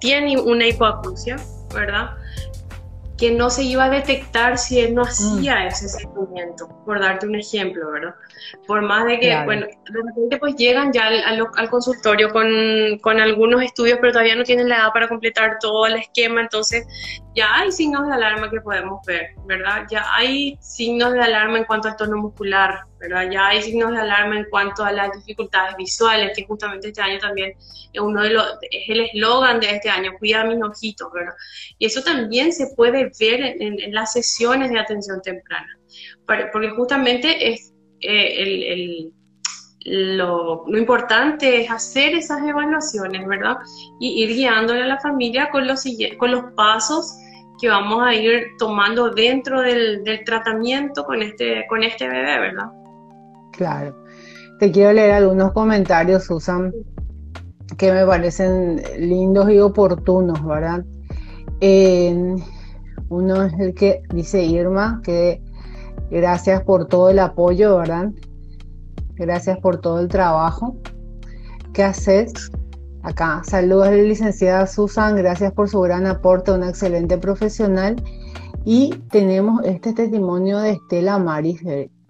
tiene 0.00 0.40
una 0.40 0.66
hipoacusia, 0.66 1.36
¿verdad? 1.74 2.12
que 3.18 3.30
no 3.30 3.50
se 3.50 3.62
iba 3.62 3.84
a 3.84 3.90
detectar 3.90 4.58
si 4.58 4.80
él 4.80 4.94
no 4.94 5.02
hacía 5.02 5.60
mm. 5.60 5.66
ese 5.68 5.88
seguimiento, 5.88 6.68
por 6.84 6.98
darte 6.98 7.26
un 7.26 7.36
ejemplo, 7.36 7.92
¿verdad? 7.92 8.14
Por 8.66 8.82
más 8.82 9.06
de 9.06 9.18
que, 9.20 9.42
bueno, 9.44 9.66
de 9.66 10.02
repente 10.06 10.38
pues 10.38 10.54
llegan 10.56 10.92
ya 10.92 11.06
al, 11.06 11.48
al, 11.56 11.70
consultorio 11.70 12.30
con, 12.30 12.48
con, 13.00 13.20
algunos 13.20 13.62
estudios, 13.62 13.98
pero 14.00 14.12
todavía 14.12 14.36
no 14.36 14.44
tienen 14.44 14.68
la 14.68 14.76
edad 14.76 14.92
para 14.92 15.08
completar 15.08 15.58
todo 15.60 15.86
el 15.86 15.96
esquema, 15.96 16.40
entonces 16.40 16.86
ya 17.34 17.54
hay 17.54 17.72
signos 17.72 18.06
de 18.06 18.14
alarma 18.14 18.50
que 18.50 18.60
podemos 18.60 19.00
ver, 19.06 19.30
¿verdad? 19.46 19.86
Ya 19.90 20.04
hay 20.14 20.58
signos 20.60 21.12
de 21.12 21.20
alarma 21.20 21.58
en 21.58 21.64
cuanto 21.64 21.88
al 21.88 21.96
tono 21.96 22.18
muscular, 22.18 22.80
¿verdad? 22.98 23.28
Ya 23.30 23.48
hay 23.48 23.62
signos 23.62 23.92
de 23.92 24.00
alarma 24.00 24.38
en 24.38 24.46
cuanto 24.50 24.84
a 24.84 24.92
las 24.92 25.10
dificultades 25.12 25.76
visuales, 25.76 26.32
que 26.36 26.44
justamente 26.44 26.88
este 26.88 27.00
año 27.00 27.18
también 27.18 27.54
es 27.92 28.00
uno 28.00 28.22
de 28.22 28.30
los, 28.30 28.46
es 28.70 28.88
el 28.88 29.00
eslogan 29.00 29.60
de 29.60 29.70
este 29.70 29.88
año, 29.88 30.12
cuida 30.18 30.44
mis 30.44 30.62
ojitos, 30.62 31.10
¿verdad? 31.12 31.34
Y 31.78 31.86
eso 31.86 32.02
también 32.02 32.52
se 32.52 32.66
puede 32.76 33.10
ver 33.18 33.56
en, 33.60 33.92
las 33.92 34.12
sesiones 34.12 34.70
de 34.70 34.78
atención 34.78 35.20
temprana, 35.22 35.78
porque 36.26 36.70
justamente 36.70 37.52
es 37.52 37.71
eh, 38.02 38.42
el, 38.42 39.12
lo, 39.84 40.64
importante 40.68 41.62
es 41.62 41.70
hacer 41.70 42.14
esas 42.14 42.42
evaluaciones, 42.46 43.26
¿verdad? 43.26 43.56
Y 44.00 44.22
ir 44.22 44.30
guiándole 44.30 44.82
a 44.82 44.86
la 44.86 45.00
familia 45.00 45.50
con 45.50 45.66
los, 45.66 45.84
con 46.18 46.30
los 46.30 46.44
pasos 46.54 47.16
que 47.60 47.68
vamos 47.68 48.02
a 48.02 48.14
ir 48.14 48.56
tomando 48.58 49.10
dentro 49.10 49.60
del, 49.60 50.02
tratamiento 50.24 51.04
con 51.04 51.22
este, 51.22 51.64
con 51.68 51.82
este 51.82 52.08
bebé, 52.08 52.38
¿verdad? 52.40 52.70
Claro. 53.52 54.04
Te 54.58 54.70
quiero 54.70 54.92
leer 54.92 55.12
algunos 55.12 55.52
comentarios, 55.52 56.24
Susan, 56.24 56.72
que 57.76 57.92
me 57.92 58.06
parecen 58.06 58.82
lindos 58.98 59.50
y 59.50 59.58
oportunos, 59.58 60.44
¿verdad? 60.44 60.84
uno 63.08 63.42
es 63.44 63.52
el 63.60 63.74
que 63.74 64.02
dice 64.12 64.42
Irma, 64.42 65.00
que 65.04 65.40
gracias 66.12 66.62
por 66.62 66.86
todo 66.86 67.10
el 67.10 67.18
apoyo, 67.18 67.78
¿verdad? 67.78 68.10
Gracias 69.14 69.58
por 69.58 69.80
todo 69.80 70.00
el 70.00 70.08
trabajo 70.08 70.76
que 71.72 71.82
haces. 71.82 72.32
Acá, 73.02 73.42
saludos 73.44 73.88
a 73.88 73.90
la 73.90 74.02
licenciada 74.02 74.66
Susan, 74.66 75.16
gracias 75.16 75.52
por 75.52 75.68
su 75.68 75.80
gran 75.80 76.06
aporte, 76.06 76.52
una 76.52 76.68
excelente 76.68 77.18
profesional. 77.18 77.96
Y 78.64 78.90
tenemos 79.10 79.64
este 79.64 79.92
testimonio 79.92 80.58
de 80.60 80.72
Estela 80.72 81.18
Maris 81.18 81.60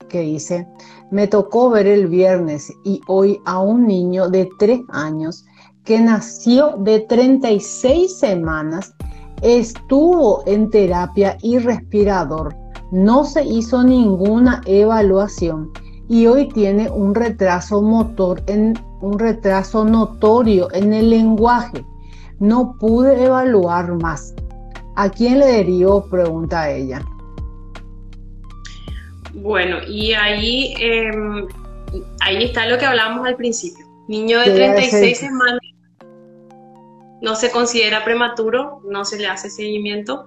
que 0.08 0.20
dice, 0.20 0.66
me 1.10 1.26
tocó 1.26 1.70
ver 1.70 1.86
el 1.86 2.08
viernes 2.08 2.70
y 2.84 3.00
hoy 3.06 3.40
a 3.46 3.60
un 3.60 3.86
niño 3.86 4.28
de 4.28 4.50
3 4.58 4.80
años 4.90 5.46
que 5.84 5.98
nació 5.98 6.76
de 6.76 7.00
36 7.00 8.18
semanas, 8.18 8.94
estuvo 9.40 10.42
en 10.46 10.70
terapia 10.70 11.38
y 11.42 11.58
respirador, 11.58 12.54
no 12.92 13.24
se 13.24 13.42
hizo 13.42 13.82
ninguna 13.82 14.60
evaluación 14.66 15.72
y 16.08 16.26
hoy 16.26 16.48
tiene 16.48 16.90
un 16.90 17.14
retraso 17.14 17.80
motor, 17.80 18.42
en, 18.46 18.78
un 19.00 19.18
retraso 19.18 19.84
notorio 19.84 20.68
en 20.74 20.92
el 20.92 21.08
lenguaje. 21.08 21.84
No 22.38 22.76
pude 22.78 23.24
evaluar 23.24 23.94
más. 23.94 24.34
¿A 24.94 25.08
quién 25.08 25.38
le 25.38 25.46
derivo? 25.46 26.04
Pregunta 26.10 26.70
ella. 26.70 27.02
Bueno, 29.32 29.78
y 29.88 30.12
ahí, 30.12 30.74
em, 30.78 31.46
ahí 32.20 32.44
está 32.44 32.66
lo 32.66 32.76
que 32.76 32.84
hablábamos 32.84 33.26
al 33.26 33.36
principio. 33.36 33.86
Niño 34.06 34.38
de 34.40 34.50
36 34.50 35.18
semanas 35.18 35.60
no 37.22 37.36
se 37.36 37.50
considera 37.50 38.04
prematuro, 38.04 38.82
no 38.84 39.06
se 39.06 39.18
le 39.18 39.28
hace 39.28 39.48
seguimiento, 39.48 40.26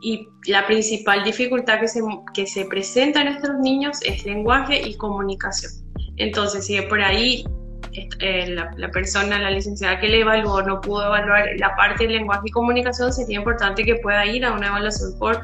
y 0.00 0.28
la 0.46 0.66
principal 0.66 1.24
dificultad 1.24 1.80
que 1.80 1.88
se, 1.88 2.00
que 2.34 2.46
se 2.46 2.64
presenta 2.64 3.22
en 3.22 3.28
estos 3.28 3.58
niños 3.58 3.98
es 4.04 4.24
lenguaje 4.24 4.80
y 4.80 4.96
comunicación. 4.96 5.72
Entonces, 6.16 6.66
si 6.66 6.80
por 6.82 7.00
ahí 7.00 7.44
eh, 7.92 8.46
la, 8.48 8.70
la, 8.76 8.90
persona, 8.90 9.38
la 9.38 9.50
licenciada 9.50 10.00
que 10.00 10.08
le 10.08 10.20
evaluó, 10.20 10.62
no 10.62 10.80
pudo 10.80 11.06
evaluar 11.06 11.48
la 11.58 11.74
parte 11.76 12.06
de 12.06 12.14
lenguaje 12.14 12.42
y 12.46 12.50
comunicación, 12.50 13.12
sería 13.12 13.38
importante 13.38 13.84
que 13.84 13.96
pueda 13.96 14.24
ir 14.26 14.44
a 14.44 14.52
una 14.52 14.68
evaluación 14.68 15.18
por 15.18 15.40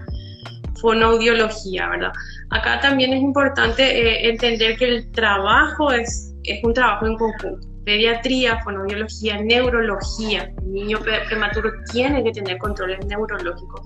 fonoaudiología, 0.80 1.88
¿verdad? 1.88 2.12
Acá 2.50 2.80
también 2.80 3.12
es 3.12 3.22
importante 3.22 3.82
eh, 3.82 4.28
entender 4.28 4.76
que 4.76 4.84
el 4.86 5.12
trabajo 5.12 5.92
es, 5.92 6.34
es 6.44 6.62
un 6.64 6.74
trabajo 6.74 7.06
en 7.06 7.16
conjunto 7.16 7.75
pediatría, 7.86 8.60
fonobiología, 8.64 9.40
neurología. 9.40 10.52
El 10.58 10.72
niño 10.72 10.98
prematuro 11.28 11.70
tiene 11.92 12.22
que 12.24 12.32
tener 12.32 12.58
controles 12.58 13.06
neurológicos, 13.06 13.80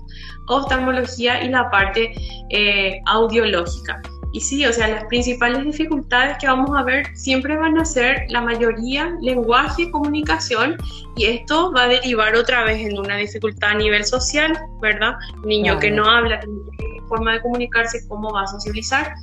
oftalmología 0.47 1.43
y 1.43 1.49
la 1.49 1.69
parte 1.69 2.11
eh, 2.49 2.99
audiológica. 3.05 4.01
Y 4.33 4.39
sí, 4.39 4.65
o 4.65 4.71
sea, 4.71 4.87
las 4.87 5.03
principales 5.05 5.63
dificultades 5.63 6.37
que 6.39 6.47
vamos 6.47 6.71
a 6.75 6.83
ver 6.83 7.05
siempre 7.15 7.57
van 7.57 7.77
a 7.77 7.85
ser 7.85 8.25
la 8.29 8.41
mayoría 8.41 9.13
lenguaje 9.21 9.83
y 9.83 9.91
comunicación 9.91 10.77
y 11.17 11.25
esto 11.25 11.71
va 11.73 11.83
a 11.83 11.87
derivar 11.89 12.35
otra 12.35 12.63
vez 12.63 12.79
en 12.79 12.97
una 12.97 13.17
dificultad 13.17 13.71
a 13.71 13.75
nivel 13.75 14.05
social, 14.05 14.57
¿verdad? 14.81 15.15
Niño 15.43 15.77
que 15.79 15.91
no 15.91 16.05
habla, 16.05 16.39
que 16.39 16.47
forma 17.11 17.33
de 17.33 17.41
comunicarse, 17.41 18.07
¿cómo 18.07 18.31
va 18.31 18.43
a 18.43 18.47
socializar? 18.47 19.13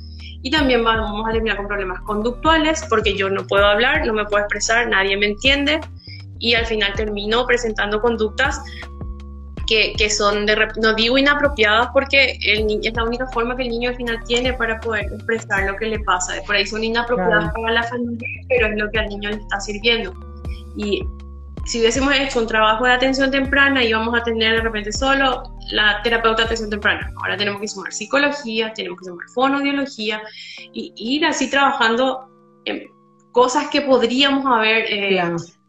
Y 0.43 0.51
también 0.51 0.83
vamos 0.83 1.27
a 1.27 1.31
eliminar 1.31 1.57
con 1.57 1.67
problemas 1.67 2.01
conductuales, 2.01 2.85
porque 2.87 3.17
yo 3.17 3.29
no 3.29 3.45
puedo 3.47 3.65
hablar, 3.65 4.05
no 4.05 4.13
me 4.13 4.25
puedo 4.25 4.43
expresar, 4.43 4.87
nadie 4.87 5.17
me 5.17 5.25
entiende, 5.25 5.81
y 6.37 6.53
al 6.53 6.65
final 6.67 6.93
termino 6.93 7.45
presentando 7.47 7.99
conductas 7.99 8.61
que, 9.67 9.93
que 9.97 10.09
son, 10.09 10.45
de, 10.45 10.55
no 10.81 10.93
digo 10.93 11.17
inapropiadas, 11.17 11.89
porque 11.93 12.37
el 12.43 12.79
es 12.83 12.93
la 12.93 13.03
única 13.03 13.27
forma 13.27 13.55
que 13.55 13.63
el 13.63 13.69
niño 13.69 13.89
al 13.89 13.95
final 13.95 14.19
tiene 14.25 14.53
para 14.53 14.79
poder 14.79 15.05
expresar 15.05 15.69
lo 15.69 15.75
que 15.77 15.87
le 15.87 15.99
pasa. 15.99 16.33
Por 16.45 16.55
ahí 16.55 16.65
son 16.65 16.83
inapropiadas 16.83 17.51
para 17.53 17.73
la 17.73 17.83
familia, 17.83 18.27
pero 18.47 18.67
es 18.67 18.77
lo 18.77 18.89
que 18.91 18.99
al 18.99 19.09
niño 19.09 19.29
le 19.29 19.35
está 19.35 19.59
sirviendo. 19.59 20.13
Y 20.77 21.03
si 21.65 21.79
hubiésemos 21.79 22.13
hecho 22.15 22.39
un 22.39 22.47
trabajo 22.47 22.85
de 22.85 22.93
atención 22.93 23.31
temprana, 23.31 23.83
íbamos 23.83 24.17
a 24.17 24.23
tener 24.23 24.55
de 24.55 24.61
repente 24.61 24.91
solo 24.91 25.55
la 25.71 26.01
terapeuta 26.03 26.37
de 26.37 26.43
atención 26.45 26.69
temprana. 26.69 27.11
Ahora 27.17 27.37
tenemos 27.37 27.61
que 27.61 27.67
sumar 27.67 27.91
psicología, 27.91 28.73
tenemos 28.73 28.99
que 28.99 29.05
sumar 29.05 29.25
fonoaudiología 29.33 30.21
y 30.73 30.93
ir 30.95 31.25
así 31.25 31.49
trabajando 31.49 32.27
en 32.65 32.83
cosas 33.31 33.69
que 33.69 33.81
podríamos 33.81 34.45
haber 34.45 34.85
eh, 34.89 35.21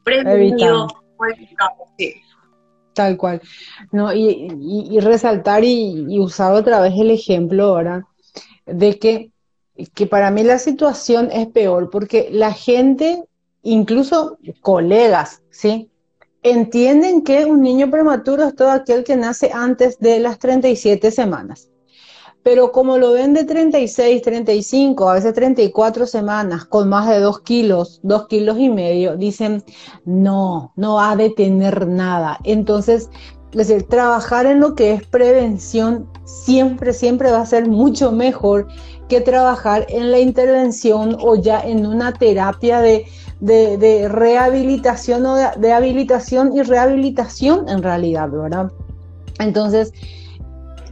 prevenido. 0.03 0.89
Tal 2.95 3.17
cual. 3.17 3.41
No, 3.93 4.13
y, 4.13 4.99
resaltar 5.01 5.65
y, 5.65 6.19
usar 6.19 6.53
otra 6.53 6.81
vez 6.81 6.95
el 6.97 7.11
ejemplo 7.11 7.65
ahora 7.65 8.07
de 8.67 8.99
que, 8.99 9.31
que 9.95 10.07
para 10.07 10.31
mí 10.31 10.43
la 10.43 10.59
situación 10.59 11.31
es 11.31 11.47
peor 11.49 11.91
porque 11.91 12.29
la 12.33 12.53
gente, 12.53 13.25
incluso 13.63 14.39
colegas, 14.61 15.40
¿sí? 15.61 15.91
entienden 16.43 17.23
que 17.23 17.45
un 17.45 17.61
niño 17.61 17.91
prematuro 17.91 18.45
es 18.45 18.57
todo 18.57 18.71
aquel 18.71 19.05
que 19.05 19.17
nace 19.17 19.51
antes 19.53 19.99
de 19.99 20.21
las 20.21 20.39
37 20.39 21.11
semanas. 21.11 21.69
Pero 22.43 22.73
como 22.73 22.97
lo 22.97 23.13
ven 23.13 23.35
de 23.35 23.45
36, 23.45 24.23
35, 24.23 25.11
a 25.11 25.15
veces 25.15 25.35
34 25.35 26.07
semanas, 26.07 26.65
con 26.65 26.89
más 26.89 27.07
de 27.07 27.21
2 27.21 27.41
kilos, 27.43 28.01
2 28.03 28.29
kilos 28.29 28.59
y 28.59 28.71
medio, 28.71 29.19
dicen, 29.19 29.63
no, 30.07 30.73
no 30.77 30.99
ha 30.99 31.17
de 31.17 31.29
tener 31.29 31.87
nada. 31.87 32.39
Entonces, 32.45 33.11
es 33.53 33.69
decir, 33.69 33.87
trabajar 33.89 34.47
en 34.47 34.61
lo 34.61 34.75
que 34.75 34.95
es 34.95 35.07
prevención 35.07 36.09
siempre, 36.25 36.95
siempre 36.95 37.31
va 37.31 37.43
a 37.43 37.47
ser 37.47 37.69
mucho 37.69 38.11
mejor 38.11 38.69
que 39.11 39.21
trabajar 39.21 39.85
en 39.91 40.11
la 40.11 40.21
intervención 40.21 41.19
o 41.21 41.35
ya 41.35 41.61
en 41.61 41.85
una 41.85 42.13
terapia 42.13 42.81
de, 42.81 43.05
de, 43.41 44.09
rehabilitación 44.09 45.27
o 45.27 45.35
de, 45.35 45.73
habilitación 45.73 46.57
y 46.57 46.63
rehabilitación 46.63 47.69
en 47.69 47.83
realidad, 47.83 48.31
¿verdad? 48.31 48.73
Entonces, 49.41 49.93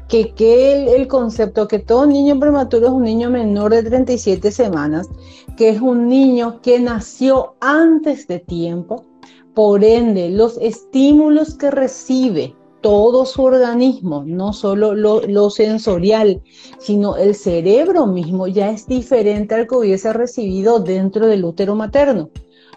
que, 0.08 0.34
que 0.34 0.96
el, 0.96 1.06
concepto 1.06 1.68
que 1.68 1.78
todo 1.78 2.06
niño 2.06 2.38
prematuro 2.40 2.88
es 2.88 2.92
un 2.92 3.04
niño 3.04 3.30
menor 3.30 3.70
de 3.72 3.84
37 3.84 4.50
semanas, 4.50 5.08
que 5.56 5.68
es 5.70 5.80
un 5.80 6.08
niño 6.08 6.60
que 6.60 6.80
nació 6.80 7.54
antes 7.60 8.26
de 8.26 8.40
tiempo, 8.40 9.04
por 9.54 9.84
ende, 9.84 10.28
los 10.28 10.58
estímulos 10.58 11.54
que 11.56 11.70
recibe 11.70 12.54
todo 12.80 13.26
su 13.26 13.42
organismo, 13.42 14.22
no 14.26 14.52
solo 14.52 14.94
lo, 14.94 15.20
lo, 15.22 15.50
sensorial, 15.50 16.42
sino 16.78 17.16
el 17.16 17.34
cerebro 17.34 18.06
mismo 18.06 18.46
ya 18.46 18.70
es 18.70 18.86
diferente 18.86 19.54
al 19.54 19.66
que 19.66 19.76
hubiese 19.76 20.12
recibido 20.12 20.78
dentro 20.78 21.26
del 21.26 21.44
útero 21.44 21.74
materno. 21.74 22.30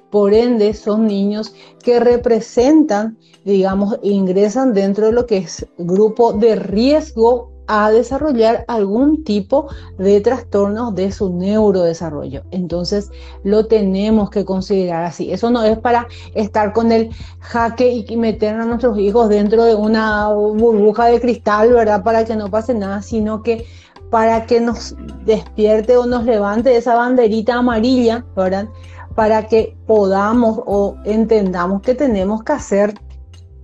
Por 0.09 0.33
ende, 0.33 0.73
son 0.73 1.07
niños 1.07 1.53
que 1.83 1.99
representan, 1.99 3.17
digamos, 3.45 3.97
ingresan 4.01 4.73
dentro 4.73 5.05
de 5.05 5.13
lo 5.13 5.25
que 5.25 5.37
es 5.37 5.65
grupo 5.77 6.33
de 6.33 6.55
riesgo 6.55 7.50
a 7.67 7.91
desarrollar 7.91 8.65
algún 8.67 9.23
tipo 9.23 9.67
de 9.97 10.21
trastornos 10.21 10.93
de 10.95 11.11
su 11.11 11.33
neurodesarrollo. 11.33 12.43
Entonces 12.51 13.11
lo 13.43 13.67
tenemos 13.67 14.29
que 14.29 14.45
considerar 14.45 15.05
así. 15.05 15.31
Eso 15.31 15.49
no 15.49 15.63
es 15.63 15.77
para 15.79 16.07
estar 16.35 16.73
con 16.73 16.91
el 16.91 17.09
jaque 17.39 18.05
y 18.07 18.17
meter 18.17 18.55
a 18.55 18.65
nuestros 18.65 18.97
hijos 18.99 19.29
dentro 19.29 19.63
de 19.63 19.75
una 19.75 20.27
burbuja 20.29 21.05
de 21.05 21.21
cristal, 21.21 21.73
¿verdad? 21.73 22.03
Para 22.03 22.25
que 22.25 22.35
no 22.35 22.49
pase 22.49 22.73
nada, 22.73 23.01
sino 23.01 23.41
que 23.41 23.65
para 24.09 24.45
que 24.45 24.59
nos 24.59 24.95
despierte 25.25 25.95
o 25.95 26.05
nos 26.05 26.25
levante 26.25 26.75
esa 26.75 26.95
banderita 26.95 27.55
amarilla, 27.55 28.25
¿verdad? 28.35 28.67
Para 29.15 29.47
que 29.47 29.77
podamos 29.87 30.59
o 30.65 30.95
entendamos 31.05 31.81
que 31.81 31.95
tenemos 31.95 32.43
que 32.43 32.53
hacer 32.53 32.93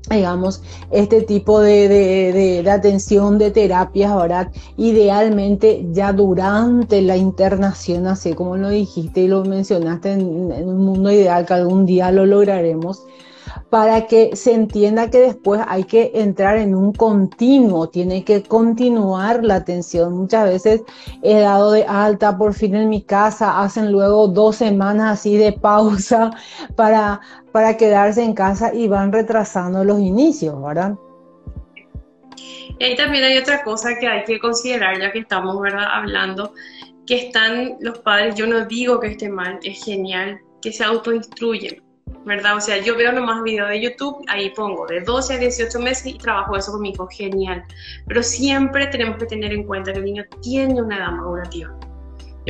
digamos, 0.10 0.62
este 0.92 1.22
tipo 1.22 1.60
de, 1.60 2.66
atención, 2.70 3.38
de 3.38 3.52
terapias, 3.52 4.16
¿verdad? 4.16 4.52
Idealmente 4.78 5.86
ya 5.92 6.14
durante 6.14 7.02
la 7.02 7.18
internación, 7.18 8.08
así 8.08 8.34
como 8.34 8.58
lo 8.58 8.70
dijiste 8.70 9.22
y 9.22 9.28
lo 9.28 9.44
mencionaste 9.44 10.14
en, 10.14 10.52
un 10.68 10.78
mundo 10.78 11.12
ideal 11.12 11.46
que 11.46 11.54
algún 11.54 11.86
día 11.86 12.12
lo 12.12 12.26
lograremos, 12.26 13.04
para 13.70 14.08
que 14.08 14.36
se 14.36 14.54
entienda 14.54 15.10
que 15.10 15.20
después 15.20 15.62
hay 15.68 15.84
que 15.84 16.12
entrar 16.16 16.58
en 16.58 16.76
un 16.76 16.94
continuo, 16.94 17.90
tiene 17.90 18.24
que 18.24 18.44
continuar 18.44 19.44
la 19.44 19.56
atención. 19.56 20.14
Muchas 20.14 20.50
veces 20.50 20.82
he 21.24 21.40
dado 21.40 21.72
de 21.72 21.84
alta 21.86 22.38
por 22.38 22.54
fin 22.54 22.76
en 22.76 22.90
mi 22.90 23.02
casa, 23.02 23.62
hacen 23.62 23.92
luego 23.92 24.28
dos 24.28 24.56
semanas 24.58 25.20
así 25.20 25.38
de 25.38 25.54
pausa 25.54 26.32
para, 26.76 27.22
para 27.52 27.78
quedarse 27.78 28.24
en 28.24 28.34
casa 28.34 28.74
y 28.74 28.88
van 28.88 29.12
retrasando 29.12 29.84
los 29.84 30.00
inicios, 30.00 30.62
¿verdad? 30.62 30.96
Y 32.80 32.96
también 32.96 33.24
hay 33.24 33.38
otra 33.38 33.64
cosa 33.64 33.98
que 34.00 34.08
hay 34.08 34.24
que 34.24 34.40
considerar, 34.40 35.00
ya 35.00 35.12
que 35.12 35.20
estamos 35.20 35.60
¿verdad? 35.60 35.88
hablando, 35.92 36.54
que 37.08 37.28
están 37.28 37.78
los 37.80 38.00
padres, 38.00 38.36
yo 38.36 38.46
no 38.46 38.66
digo 38.66 39.00
que 39.00 39.08
esté 39.08 39.30
mal, 39.30 39.60
es 39.64 39.84
genial, 39.84 40.40
que 40.62 40.72
se 40.72 40.84
autoinstruyen, 40.84 41.82
¿verdad? 42.28 42.58
O 42.58 42.62
sea, 42.62 42.78
yo 42.78 42.96
veo 42.96 43.12
nomás 43.14 43.42
videos 43.42 43.70
de 43.70 43.82
YouTube, 43.82 44.24
ahí 44.28 44.50
pongo 44.52 44.86
de 44.86 45.00
12 45.02 45.34
a 45.34 45.38
18 45.38 45.80
meses 45.80 46.06
y 46.06 46.18
trabajo 46.18 46.58
eso 46.58 46.74
con 46.74 46.82
mi 46.82 46.90
hijo, 46.90 47.08
genial. 47.08 47.64
Pero 48.06 48.22
siempre 48.22 48.88
tenemos 48.88 49.18
que 49.18 49.26
tener 49.26 49.54
en 49.54 49.64
cuenta 49.64 49.94
que 49.94 50.00
el 50.00 50.06
niño 50.06 50.26
tiene 50.42 50.82
una 50.82 50.98
edad 50.98 51.12
madurativa. 51.12 51.74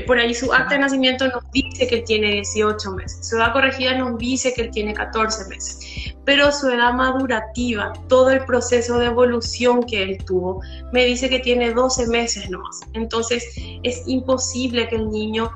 Por 0.06 0.20
ahí 0.20 0.34
su 0.34 0.54
acta 0.54 0.76
de 0.76 0.82
nacimiento 0.82 1.28
nos 1.28 1.44
dice 1.52 1.88
que 1.88 1.96
él 1.96 2.04
tiene 2.06 2.32
18 2.34 2.92
meses, 2.92 3.28
su 3.28 3.36
edad 3.36 3.52
corregida 3.52 3.98
nos 3.98 4.16
dice 4.20 4.54
que 4.54 4.62
él 4.62 4.70
tiene 4.70 4.94
14 4.94 5.50
meses, 5.50 6.14
pero 6.24 6.52
su 6.52 6.70
edad 6.70 6.94
madurativa, 6.94 7.94
todo 8.08 8.30
el 8.30 8.46
proceso 8.46 9.00
de 9.00 9.08
evolución 9.08 9.82
que 9.82 10.04
él 10.04 10.18
tuvo, 10.24 10.62
me 10.94 11.04
dice 11.04 11.30
que 11.30 11.40
tiene 11.40 11.74
12 11.74 12.08
meses 12.08 12.48
nomás. 12.48 12.82
Entonces 12.94 13.44
es 13.82 14.04
imposible 14.08 14.88
que 14.88 14.98
el 14.98 15.10
niño 15.10 15.50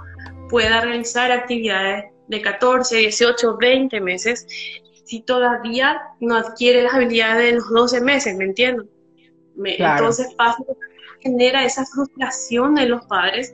pueda 0.49 0.81
realizar 0.81 1.31
actividades 1.31 2.05
de 2.31 2.41
14, 2.41 2.97
18, 2.97 3.57
20 3.57 4.01
meses 4.01 4.47
si 5.03 5.21
todavía 5.21 6.01
no 6.21 6.37
adquiere 6.37 6.83
las 6.83 6.93
habilidades 6.93 7.45
de 7.45 7.51
los 7.57 7.69
12 7.69 7.99
meses, 8.01 8.35
¿me 8.37 8.45
entiendo? 8.45 8.85
Entonces 9.63 10.33
pasa, 10.35 10.63
genera 11.19 11.65
esa 11.65 11.85
frustración 11.85 12.75
de 12.75 12.85
los 12.85 13.05
padres 13.05 13.53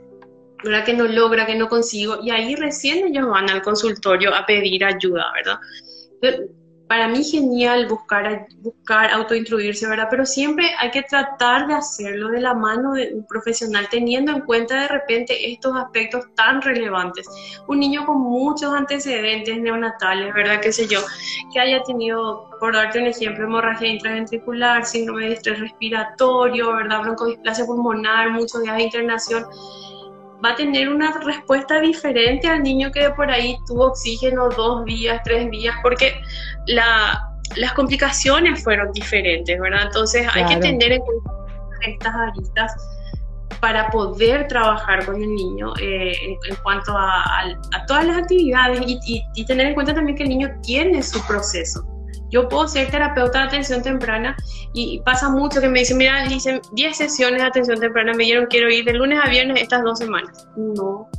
¿verdad? 0.63 0.85
Que 0.85 0.93
no 0.93 1.05
logra, 1.05 1.45
que 1.45 1.55
no 1.55 1.67
consigo, 1.69 2.19
y 2.23 2.31
ahí 2.31 2.55
recién 2.55 3.05
ellos 3.07 3.29
van 3.29 3.49
al 3.49 3.61
consultorio 3.61 4.33
a 4.33 4.45
pedir 4.45 4.83
ayuda, 4.83 5.25
¿verdad? 5.35 5.59
Para 6.88 7.08
mí 7.08 7.23
genial 7.23 7.88
buscar, 7.88 8.47
buscar 8.60 9.12
autoinstruirse, 9.12 9.88
¿verdad? 9.88 10.08
Pero 10.10 10.26
siempre 10.26 10.69
hay 10.80 10.89
que 10.91 11.04
tratar 11.04 11.67
de 11.67 11.73
hacerlo 11.73 12.30
de 12.30 12.39
la 12.39 12.54
mano 12.54 12.93
de 12.93 13.13
un 13.13 13.26
profesional, 13.26 13.88
teniendo 13.89 14.32
en 14.32 14.41
cuenta 14.41 14.82
de 14.82 14.88
repente 14.88 15.52
estos 15.52 15.76
aspectos 15.76 16.26
tan 16.36 16.62
relevantes. 16.62 17.28
Un 17.67 17.80
niño 17.80 18.06
con 18.06 18.21
muchos 18.21 18.73
antecedentes 18.73 19.60
neonatales, 19.60 20.34
¿verdad? 20.34 20.62
Qué 20.62 20.71
sé 20.71 20.88
yo, 20.88 21.02
que 21.54 21.60
haya 21.60 21.84
tenido, 21.84 22.50
por 22.60 22.73
darte 22.73 23.00
un 23.00 23.08
ejemplo, 23.08 23.45
hemorragia 23.45 23.88
intraventricular, 23.88 24.86
síndrome 24.86 25.28
de 25.28 25.34
estrés 25.34 25.60
respiratorio, 25.60 26.73
¿verdad? 26.73 27.02
Broncodisplasia 27.02 27.65
pulmonar, 27.65 28.32
muchos 28.32 28.63
días 28.63 28.78
de 28.78 28.84
internación 28.84 29.45
va 30.43 30.52
a 30.52 30.56
tener 30.56 30.89
una 30.89 31.19
respuesta 31.19 31.80
diferente 31.80 32.47
al 32.47 32.63
niño 32.63 32.91
que 32.91 33.10
por 33.12 33.30
ahí 33.30 33.58
tuvo 33.65 33.88
oxígeno 33.88 34.50
dos 34.50 34.86
días, 34.86 35.21
tres 35.23 35.50
días, 35.50 35.76
porque 35.82 36.19
las 36.67 37.73
complicaciones 37.73 38.63
fueron 38.63 38.91
diferentes, 38.91 39.60
¿verdad? 39.60 39.84
Entonces 39.86 40.28
hay 40.34 40.45
que 40.45 40.58
tener 40.58 40.91
en 40.93 41.02
cuenta 41.02 41.32
estas 41.82 42.15
aristas 42.15 42.76
para 43.60 43.89
poder 43.89 44.47
trabajar 44.47 45.06
con 45.06 45.15
el 45.15 45.34
niño 45.34 45.73
eh, 45.82 46.13
en, 46.50 46.56
cuanto 46.62 46.95
a, 46.95 47.26
todas 47.88 48.06
las 48.06 48.17
actividades 48.17 48.82
y 48.86 49.45
tener 49.45 49.67
en 49.67 49.73
cuenta 49.73 49.93
también 49.93 50.15
que 50.17 50.23
el 50.23 50.30
niño 50.30 50.50
tiene 50.62 51.02
su 51.02 51.26
proceso. 51.26 51.96
Yo 52.29 52.49
puedo 52.49 52.67
ser 52.67 52.89
terapeuta 52.91 53.39
de 53.39 53.45
atención 53.45 53.81
temprana 53.81 54.35
y 54.73 54.99
pasa 54.99 55.29
mucho 55.29 55.61
que 55.61 55.69
me 55.69 55.79
dicen, 55.79 55.97
mira, 55.97 56.27
dicen 56.27 56.61
10 56.73 56.97
sesiones 56.97 57.41
de 57.41 57.47
atención 57.47 57.79
temprana, 57.79 58.13
me 58.13 58.25
dieron, 58.25 58.45
quiero 58.47 58.69
ir 58.69 58.85
de 58.85 58.93
lunes 58.93 59.19
a 59.23 59.29
viernes 59.29 59.61
estas 59.61 59.83
dos 59.83 59.99
semanas. 59.99 60.47
No, 60.55 61.09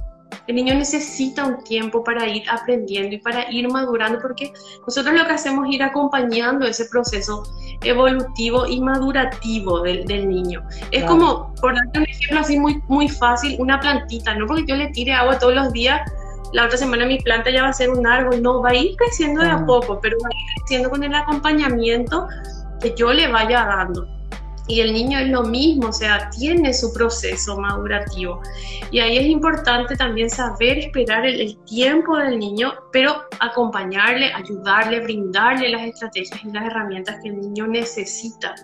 el 0.48 0.54
niño 0.54 0.74
necesita 0.74 1.44
un 1.44 1.62
tiempo 1.62 2.02
para 2.02 2.26
ir 2.26 2.42
aprendiendo 2.48 3.14
y 3.14 3.18
para 3.18 3.50
ir 3.52 3.70
madurando, 3.70 4.18
porque 4.18 4.50
nosotros 4.86 5.14
lo 5.14 5.26
que 5.26 5.32
hacemos 5.32 5.68
es 5.68 5.74
ir 5.74 5.82
acompañando 5.82 6.66
ese 6.66 6.86
proceso 6.86 7.42
evolutivo 7.82 8.66
y 8.66 8.80
madurativo 8.80 9.82
del, 9.82 10.28
niño. 10.28 10.62
Es 10.90 11.04
como, 11.04 11.54
por 11.60 11.74
darte 11.74 11.98
un 11.98 12.06
ejemplo 12.06 12.40
así 12.40 12.58
muy, 12.58 12.82
muy 12.88 13.10
fácil, 13.10 13.56
una 13.58 13.78
plantita, 13.78 14.34
no 14.34 14.46
porque 14.46 14.64
yo 14.66 14.76
le 14.76 14.88
tire 14.88 15.12
agua 15.12 15.38
todos 15.38 15.54
los 15.54 15.70
días, 15.72 16.00
la 16.52 16.66
otra 16.66 16.78
semana 16.78 17.06
mi 17.06 17.18
planta 17.18 17.50
ya 17.50 17.62
va 17.62 17.68
a 17.68 17.72
ser 17.72 17.90
un 17.90 18.06
árbol, 18.06 18.42
no, 18.42 18.62
va 18.62 18.70
a 18.70 18.74
ir 18.74 18.96
creciendo 18.96 19.42
de 19.42 19.50
a 19.50 19.66
poco, 19.66 20.00
pero 20.00 20.16
va 20.22 20.28
a 20.28 20.36
ir 20.36 20.60
creciendo 20.60 20.90
con 20.90 21.04
el 21.04 21.14
acompañamiento 21.14 22.26
que 22.80 22.94
yo 22.96 23.12
le 23.12 23.28
vaya 23.28 23.64
dando. 23.64 24.06
Y 24.66 24.80
el 24.80 24.92
niño 24.92 25.18
es 25.18 25.28
lo 25.28 25.44
mismo, 25.44 25.88
o 25.88 25.92
sea, 25.92 26.28
tiene 26.28 26.74
su 26.74 26.92
proceso 26.92 27.58
madurativo. 27.58 28.42
Y 28.90 29.00
ahí 29.00 29.16
es 29.16 29.24
importante 29.24 29.96
también 29.96 30.28
saber 30.28 30.78
esperar 30.78 31.24
el, 31.24 31.56
tiempo 31.64 32.18
del 32.18 32.38
niño, 32.38 32.74
pero 32.92 33.22
acompañarle, 33.40 34.30
ayudarle, 34.34 35.00
brindarle 35.00 35.70
las 35.70 35.82
estrategias 35.86 36.44
y 36.44 36.52
las 36.52 36.66
herramientas 36.66 37.16
que 37.22 37.30
el 37.30 37.40
niño 37.40 37.66
necesita, 37.66 38.54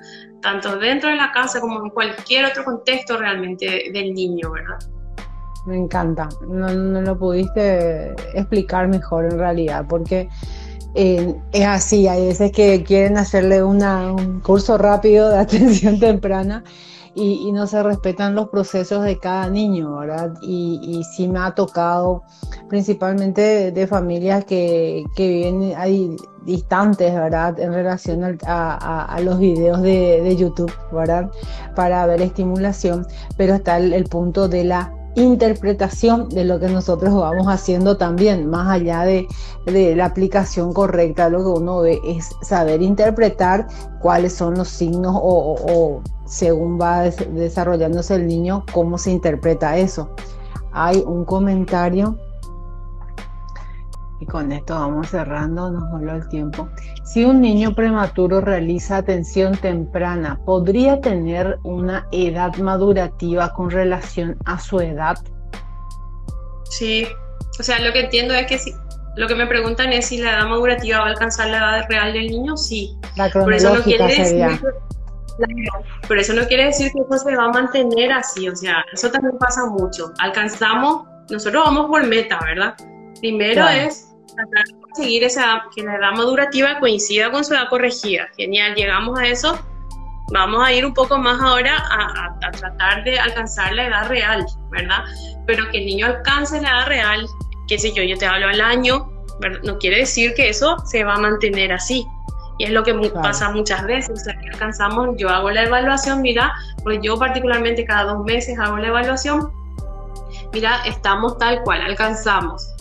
tanto 0.42 0.76
dentro 0.76 1.08
de 1.08 1.16
la 1.16 1.32
casa 1.32 1.58
como 1.58 1.82
en 1.82 1.90
cualquier 1.90 2.44
otro 2.44 2.64
contexto 2.64 3.16
realmente 3.16 3.90
del 3.90 4.12
niño, 4.12 4.50
¿verdad? 4.52 4.78
Me 5.66 5.76
encanta. 5.76 6.28
No, 6.46 6.68
no, 6.68 7.00
lo 7.00 7.18
pudiste 7.18 8.14
explicar 8.34 8.88
mejor 8.88 9.26
en 9.26 9.38
realidad, 9.38 9.86
porque 9.88 10.28
eh, 10.94 11.34
es 11.52 11.66
así, 11.66 12.06
hay 12.06 12.26
veces 12.26 12.52
que 12.52 12.84
quieren 12.84 13.18
hacerle 13.18 13.62
un 13.62 14.40
curso 14.40 14.78
rápido 14.78 15.30
de 15.30 15.38
atención 15.40 15.98
temprana 15.98 16.64
y, 17.16 17.52
no 17.52 17.66
se 17.66 17.82
respetan 17.82 18.34
los 18.34 18.48
procesos 18.48 19.04
de 19.04 19.18
cada 19.18 19.48
niño, 19.48 19.98
¿verdad? 19.98 20.34
Y, 20.42 21.02
sí 21.14 21.28
me 21.28 21.38
ha 21.38 21.54
tocado 21.54 22.22
principalmente 22.68 23.70
de, 23.70 23.86
familias 23.86 24.44
que, 24.44 25.04
que, 25.14 25.28
viven 25.28 25.74
ahí 25.76 26.16
distantes, 26.44 27.14
¿verdad? 27.14 27.58
En 27.60 27.72
relación 27.72 28.38
a, 28.46 29.20
los 29.22 29.38
videos 29.38 29.80
de, 29.82 30.36
YouTube, 30.36 30.72
¿verdad? 30.92 31.30
Para 31.76 32.04
ver 32.06 32.20
estimulación, 32.20 33.06
pero 33.36 33.54
está 33.54 33.78
el 33.78 34.04
punto 34.04 34.48
de 34.48 34.64
la 34.64 34.92
interpretación 35.16 36.28
de 36.28 36.44
lo 36.44 36.58
que 36.58 36.68
nosotros 36.68 37.14
vamos 37.14 37.46
haciendo 37.46 37.96
también, 37.96 38.48
más 38.48 38.68
allá 38.68 39.02
de, 39.02 39.26
la 39.66 40.04
aplicación 40.04 40.72
correcta, 40.72 41.28
lo 41.28 41.38
que 41.38 41.60
uno 41.60 41.80
ve 41.80 42.00
es 42.06 42.30
saber 42.42 42.82
interpretar 42.82 43.66
cuáles 44.00 44.34
son 44.34 44.54
los 44.54 44.68
signos 44.68 45.16
o, 45.16 46.02
según 46.26 46.80
va 46.80 47.02
desarrollándose 47.02 48.16
el 48.16 48.26
niño, 48.26 48.64
cómo 48.72 48.98
se 48.98 49.10
interpreta 49.10 49.76
eso. 49.78 50.10
Hay 50.72 51.02
un 51.06 51.24
comentario 51.24 52.18
y 54.20 54.26
con 54.26 54.52
esto 54.52 54.74
vamos 54.74 55.08
cerrando, 55.08 55.70
nos 55.70 55.90
voló 55.90 56.14
el 56.14 56.28
tiempo. 56.28 56.68
Si 57.04 57.24
un 57.24 57.40
niño 57.40 57.74
prematuro 57.74 58.40
realiza 58.40 58.98
atención 58.98 59.56
temprana, 59.56 60.40
¿podría 60.44 61.00
tener 61.00 61.58
una 61.62 62.06
edad 62.12 62.56
madurativa 62.56 63.52
con 63.52 63.70
relación 63.70 64.36
a 64.44 64.58
su 64.58 64.80
edad? 64.80 65.16
Sí, 66.70 67.06
o 67.58 67.62
sea, 67.62 67.80
lo 67.80 67.92
que 67.92 68.00
entiendo 68.00 68.34
es 68.34 68.46
que 68.46 68.58
si, 68.58 68.72
lo 69.16 69.26
que 69.26 69.34
me 69.34 69.46
preguntan 69.46 69.92
es 69.92 70.06
si 70.06 70.18
la 70.18 70.32
edad 70.32 70.46
madurativa 70.46 70.98
va 70.98 71.06
a 71.06 71.10
alcanzar 71.10 71.48
la 71.48 71.58
edad 71.58 71.86
real 71.88 72.12
del 72.12 72.28
niño, 72.28 72.56
sí. 72.56 72.96
La 73.16 73.30
Por 73.30 73.52
eso 73.52 73.74
no 73.74 73.82
quiere 73.82 74.06
decir 74.06 74.60
pero 76.08 76.20
eso 76.20 76.32
no 76.32 76.46
quiere 76.46 76.66
decir 76.66 76.92
que 76.92 77.00
eso 77.00 77.24
se 77.24 77.36
va 77.36 77.46
a 77.46 77.48
mantener 77.48 78.12
así, 78.12 78.48
o 78.48 78.54
sea, 78.54 78.84
eso 78.92 79.10
también 79.10 79.36
pasa 79.38 79.66
mucho. 79.66 80.12
Alcanzamos, 80.18 81.06
nosotros 81.30 81.64
vamos 81.64 81.86
por 81.86 82.06
meta, 82.06 82.38
¿verdad? 82.44 82.74
Primero 83.24 83.66
es 83.68 84.14
tratar 84.36 84.64
de 84.66 84.80
conseguir 84.82 85.24
esa, 85.24 85.64
que 85.74 85.82
la 85.82 85.96
edad 85.96 86.12
madurativa 86.12 86.78
coincida 86.78 87.30
con 87.30 87.42
su 87.42 87.54
edad 87.54 87.70
corregida. 87.70 88.28
Genial, 88.36 88.74
llegamos 88.74 89.18
a 89.18 89.26
eso. 89.26 89.58
Vamos 90.30 90.62
a 90.62 90.70
ir 90.74 90.84
un 90.84 90.92
poco 90.92 91.16
más 91.16 91.40
ahora 91.40 91.74
a, 91.90 92.38
tratar 92.50 93.02
de 93.04 93.18
alcanzar 93.18 93.72
la 93.72 93.86
edad 93.86 94.10
real, 94.10 94.44
¿verdad? 94.70 95.04
Pero 95.46 95.70
que 95.70 95.78
el 95.78 95.86
niño 95.86 96.04
alcance 96.04 96.60
la 96.60 96.68
edad 96.68 96.86
real, 96.86 97.26
qué 97.66 97.78
sé 97.78 97.94
yo, 97.94 98.02
yo 98.02 98.18
te 98.18 98.26
hablo 98.26 98.46
al 98.46 98.60
año, 98.60 99.10
no 99.62 99.78
quiere 99.78 100.00
decir 100.00 100.34
que 100.34 100.50
eso 100.50 100.76
se 100.84 101.02
va 101.02 101.14
a 101.14 101.18
mantener 101.18 101.72
así. 101.72 102.06
Y 102.58 102.64
es 102.64 102.72
lo 102.72 102.82
que 102.82 102.92
pasa 103.22 103.52
muchas 103.52 103.86
veces, 103.86 104.10
o 104.10 104.16
sea, 104.22 104.38
que 104.38 104.50
alcanzamos, 104.50 105.16
yo 105.16 105.30
hago 105.30 105.50
la 105.50 105.62
evaluación, 105.62 106.20
mira, 106.20 106.52
pues 106.82 106.98
yo 107.00 107.18
particularmente 107.18 107.86
cada 107.86 108.12
dos 108.12 108.22
meses 108.26 108.58
hago 108.58 108.76
la 108.76 108.88
evaluación, 108.88 109.50
mira, 110.52 110.82
estamos 110.84 111.38
tal 111.38 111.62
cual, 111.62 111.80
alcanzamos 111.80 112.73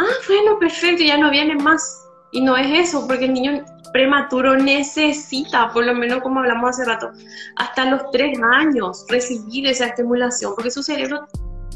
ah, 0.00 0.14
bueno, 0.28 0.58
perfecto, 0.58 1.02
ya 1.02 1.18
no 1.18 1.30
viene 1.30 1.56
más. 1.56 2.08
Y 2.32 2.40
no 2.40 2.56
es 2.56 2.88
eso, 2.88 3.06
porque 3.06 3.24
el 3.26 3.34
niño 3.34 3.64
prematuro 3.92 4.56
necesita, 4.56 5.72
por 5.72 5.84
lo 5.84 5.94
menos 5.94 6.22
como 6.22 6.40
hablamos 6.40 6.70
hace 6.70 6.84
rato, 6.84 7.10
hasta 7.56 7.86
los 7.86 8.02
tres 8.12 8.38
años 8.52 9.04
recibir 9.08 9.66
esa 9.66 9.86
estimulación, 9.86 10.52
porque 10.54 10.70
su 10.70 10.82
cerebro 10.82 11.26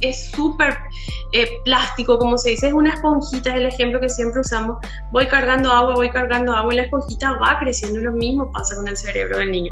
es 0.00 0.30
súper 0.30 0.76
eh, 1.32 1.48
plástico, 1.64 2.18
como 2.18 2.38
se 2.38 2.50
dice, 2.50 2.68
es 2.68 2.72
una 2.72 2.94
esponjita, 2.94 3.50
es 3.50 3.56
el 3.56 3.66
ejemplo 3.66 4.00
que 4.00 4.08
siempre 4.08 4.40
usamos. 4.40 4.78
Voy 5.12 5.26
cargando 5.26 5.72
agua, 5.72 5.94
voy 5.94 6.10
cargando 6.10 6.52
agua 6.52 6.72
y 6.72 6.76
la 6.76 6.82
esponjita 6.84 7.32
va 7.38 7.58
creciendo. 7.58 8.00
Lo 8.00 8.12
mismo 8.12 8.50
pasa 8.52 8.76
con 8.76 8.88
el 8.88 8.96
cerebro 8.96 9.38
del 9.38 9.50
niño. 9.50 9.70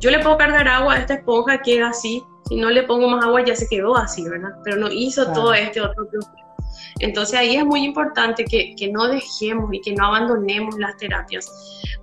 Yo 0.00 0.10
le 0.10 0.18
puedo 0.20 0.36
cargar 0.36 0.68
agua 0.68 0.94
a 0.94 0.98
esta 0.98 1.14
esponja, 1.14 1.60
queda 1.62 1.90
así. 1.90 2.22
Si 2.48 2.56
no 2.56 2.70
le 2.70 2.82
pongo 2.82 3.08
más 3.08 3.24
agua, 3.24 3.44
ya 3.44 3.54
se 3.54 3.68
quedó 3.68 3.96
así, 3.96 4.28
¿verdad? 4.28 4.50
Pero 4.64 4.76
no 4.76 4.90
hizo 4.90 5.32
todo 5.32 5.54
este 5.54 5.80
otro 5.80 6.06
proceso. 6.08 6.41
Entonces 7.00 7.38
ahí 7.38 7.56
es 7.56 7.64
muy 7.64 7.84
importante 7.84 8.44
que, 8.44 8.74
que, 8.76 8.90
no 8.90 9.08
dejemos 9.08 9.72
y 9.72 9.80
que 9.80 9.92
no 9.94 10.06
abandonemos 10.06 10.78
las 10.78 10.96
terapias, 10.96 11.50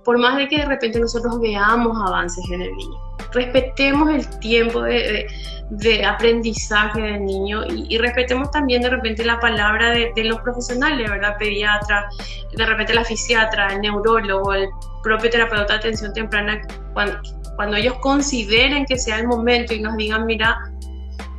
por 0.04 0.18
más 0.18 0.36
de 0.36 0.48
que 0.48 0.58
de 0.58 0.66
repente 0.66 1.00
nosotros 1.00 1.40
veamos 1.40 1.96
avances 2.06 2.44
en 2.50 2.62
el 2.62 2.72
niño. 2.74 2.98
Respetemos 3.32 4.10
el 4.10 4.40
tiempo 4.40 4.82
de, 4.82 5.26
de, 5.70 6.04
aprendizaje 6.04 7.00
del 7.00 7.24
niño 7.24 7.62
y, 7.66 7.96
respetemos 7.98 8.50
también 8.50 8.82
de 8.82 8.90
repente 8.90 9.24
la 9.24 9.38
palabra 9.38 9.90
de, 9.90 10.24
los 10.24 10.40
profesionales, 10.40 11.08
¿verdad? 11.08 11.36
Pediatra, 11.38 12.08
de 12.56 12.66
repente 12.66 12.94
la 12.94 13.04
fisiatra, 13.04 13.72
el 13.72 13.80
neurólogo, 13.80 14.52
el 14.52 14.68
propio 15.02 15.30
terapeuta 15.30 15.74
de 15.74 15.78
atención 15.78 16.12
temprana, 16.12 16.60
cuando, 16.92 17.18
cuando 17.56 17.76
ellos 17.76 17.94
consideren 18.00 18.84
que 18.84 18.98
sea 18.98 19.18
el 19.18 19.28
momento 19.28 19.74
y 19.74 19.80
nos 19.80 19.96
digan, 19.96 20.26
mira, 20.26 20.58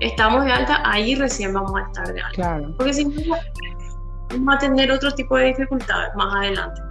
estamos 0.01 0.43
de 0.45 0.51
alta, 0.51 0.81
ahí 0.83 1.15
recién 1.15 1.53
vamos 1.53 1.73
a 1.79 1.85
estar 1.85 2.13
de 2.13 2.21
alta. 2.21 2.35
Claro. 2.35 2.73
Porque 2.77 2.93
si 2.93 3.05
no, 3.05 3.35
vamos 4.29 4.55
a 4.55 4.57
tener 4.59 4.91
otro 4.91 5.11
tipo 5.11 5.37
de 5.37 5.45
dificultades 5.45 6.13
más 6.15 6.35
adelante. 6.35 6.81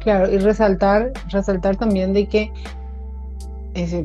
Claro, 0.00 0.30
y 0.30 0.38
resaltar, 0.38 1.12
resaltar 1.30 1.76
también 1.76 2.12
de 2.12 2.28
que 2.28 2.52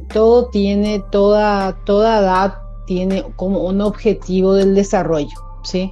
todo 0.10 0.50
tiene, 0.50 1.04
toda, 1.12 1.74
toda 1.86 2.20
edad 2.20 2.56
tiene 2.88 3.24
como 3.36 3.64
un 3.64 3.82
objetivo 3.82 4.54
del 4.54 4.74
desarrollo, 4.74 5.38
¿sí? 5.64 5.92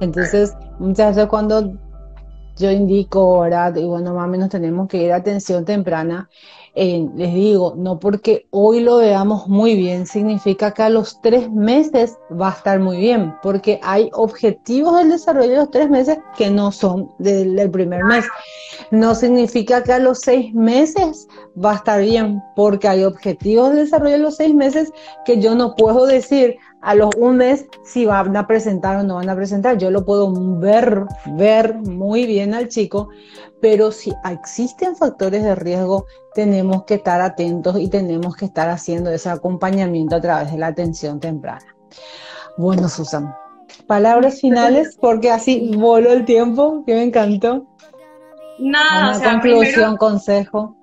Entonces, 0.00 0.56
muchas 0.78 1.16
veces 1.16 1.28
cuando 1.28 1.72
yo 2.56 2.70
indico, 2.70 3.40
¿verdad? 3.40 3.74
Y 3.76 3.84
bueno, 3.84 4.14
más 4.14 4.26
o 4.26 4.28
menos 4.28 4.48
tenemos 4.48 4.88
que 4.88 5.02
ir 5.02 5.12
a 5.12 5.16
atención 5.16 5.64
temprana, 5.64 6.30
les 6.74 7.34
digo, 7.34 7.74
no 7.76 7.98
porque 7.98 8.46
hoy 8.50 8.80
lo 8.80 8.98
veamos 8.98 9.48
muy 9.48 9.74
bien, 9.74 10.06
significa 10.06 10.72
que 10.72 10.82
a 10.82 10.88
los 10.88 11.20
tres 11.20 11.50
meses 11.50 12.16
va 12.30 12.48
a 12.48 12.52
estar 12.52 12.78
muy 12.80 12.98
bien, 12.98 13.34
porque 13.42 13.80
hay 13.82 14.10
objetivos 14.12 14.96
del 14.98 15.10
desarrollo 15.10 15.50
de 15.50 15.56
los 15.56 15.70
tres 15.70 15.90
meses 15.90 16.18
que 16.36 16.50
no 16.50 16.70
son 16.72 17.10
del, 17.18 17.70
primer 17.70 18.04
mes. 18.04 18.24
No 18.90 19.14
significa 19.14 19.82
que 19.82 19.92
a 19.92 19.98
los 19.98 20.20
seis 20.20 20.54
meses 20.54 21.26
va 21.62 21.72
a 21.72 21.76
estar 21.76 22.00
bien, 22.00 22.42
porque 22.54 22.88
hay 22.88 23.04
objetivos 23.04 23.70
del 23.70 23.84
desarrollo 23.84 24.12
de 24.12 24.18
los 24.18 24.36
seis 24.36 24.54
meses 24.54 24.92
que 25.24 25.40
yo 25.40 25.54
no 25.54 25.74
puedo 25.74 26.06
decir, 26.06 26.56
a 26.80 26.94
los 26.94 27.10
un 27.16 27.38
mes 27.38 27.66
si 27.82 28.06
van 28.06 28.36
a 28.36 28.46
presentar 28.46 28.96
o 28.98 29.02
no 29.02 29.16
van 29.16 29.28
a 29.28 29.36
presentar. 29.36 29.78
Yo 29.78 29.90
lo 29.90 30.04
puedo 30.04 30.32
ver, 30.58 31.04
ver 31.32 31.74
muy 31.74 32.26
bien 32.26 32.54
al 32.54 32.68
chico, 32.68 33.08
pero 33.60 33.90
si 33.90 34.12
existen 34.30 34.96
factores 34.96 35.42
de 35.42 35.54
riesgo, 35.54 36.06
tenemos 36.34 36.84
que 36.84 36.94
estar 36.94 37.20
atentos 37.20 37.78
y 37.78 37.88
tenemos 37.88 38.36
que 38.36 38.44
estar 38.44 38.68
haciendo 38.68 39.10
ese 39.10 39.28
acompañamiento 39.28 40.16
a 40.16 40.20
través 40.20 40.52
de 40.52 40.58
la 40.58 40.68
atención 40.68 41.18
temprana. 41.18 41.74
Bueno, 42.56 42.88
Susan, 42.88 43.34
palabras 43.86 44.40
finales, 44.40 44.96
porque 45.00 45.30
así 45.30 45.72
voló 45.76 46.12
el 46.12 46.24
tiempo, 46.24 46.84
que 46.86 46.94
me 46.94 47.04
encantó. 47.04 47.66
Nada, 48.58 49.16
Una 49.16 49.30
conclusión, 49.32 49.96
consejo. 49.96 50.76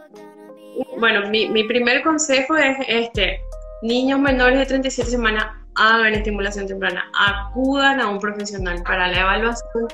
Bueno, 0.99 1.29
mi, 1.29 1.49
mi 1.49 1.63
primer 1.63 2.03
consejo 2.03 2.55
es 2.55 2.77
este, 2.87 3.39
niños 3.81 4.19
menores 4.19 4.59
de 4.59 4.65
37 4.65 5.11
semanas, 5.11 5.45
hagan 5.75 6.13
estimulación 6.13 6.67
temprana, 6.67 7.03
acudan 7.19 7.99
a 7.99 8.09
un 8.09 8.19
profesional 8.19 8.81
para 8.83 9.07
la 9.07 9.21
evaluación, 9.21 9.87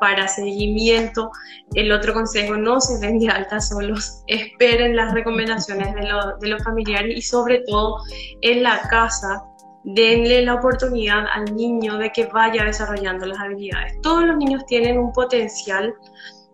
para 0.00 0.28
seguimiento. 0.28 1.30
El 1.74 1.92
otro 1.92 2.12
consejo, 2.12 2.56
no 2.56 2.80
se 2.80 2.98
den 2.98 3.18
de 3.18 3.28
alta 3.28 3.60
solos, 3.60 4.22
esperen 4.26 4.96
las 4.96 5.12
recomendaciones 5.14 5.94
de, 5.94 6.08
de 6.40 6.48
los 6.48 6.62
familiares 6.62 7.16
y 7.16 7.22
sobre 7.22 7.60
todo 7.60 7.98
en 8.42 8.62
la 8.62 8.80
casa 8.88 9.42
denle 9.84 10.42
la 10.42 10.54
oportunidad 10.54 11.24
al 11.32 11.44
niño 11.56 11.98
de 11.98 12.10
que 12.12 12.26
vaya 12.26 12.64
desarrollando 12.64 13.26
las 13.26 13.38
habilidades. 13.38 14.00
Todos 14.02 14.24
los 14.24 14.36
niños 14.36 14.64
tienen 14.66 14.98
un 14.98 15.12
potencial 15.12 15.92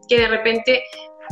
que 0.08 0.20
de 0.20 0.28
repente 0.28 0.82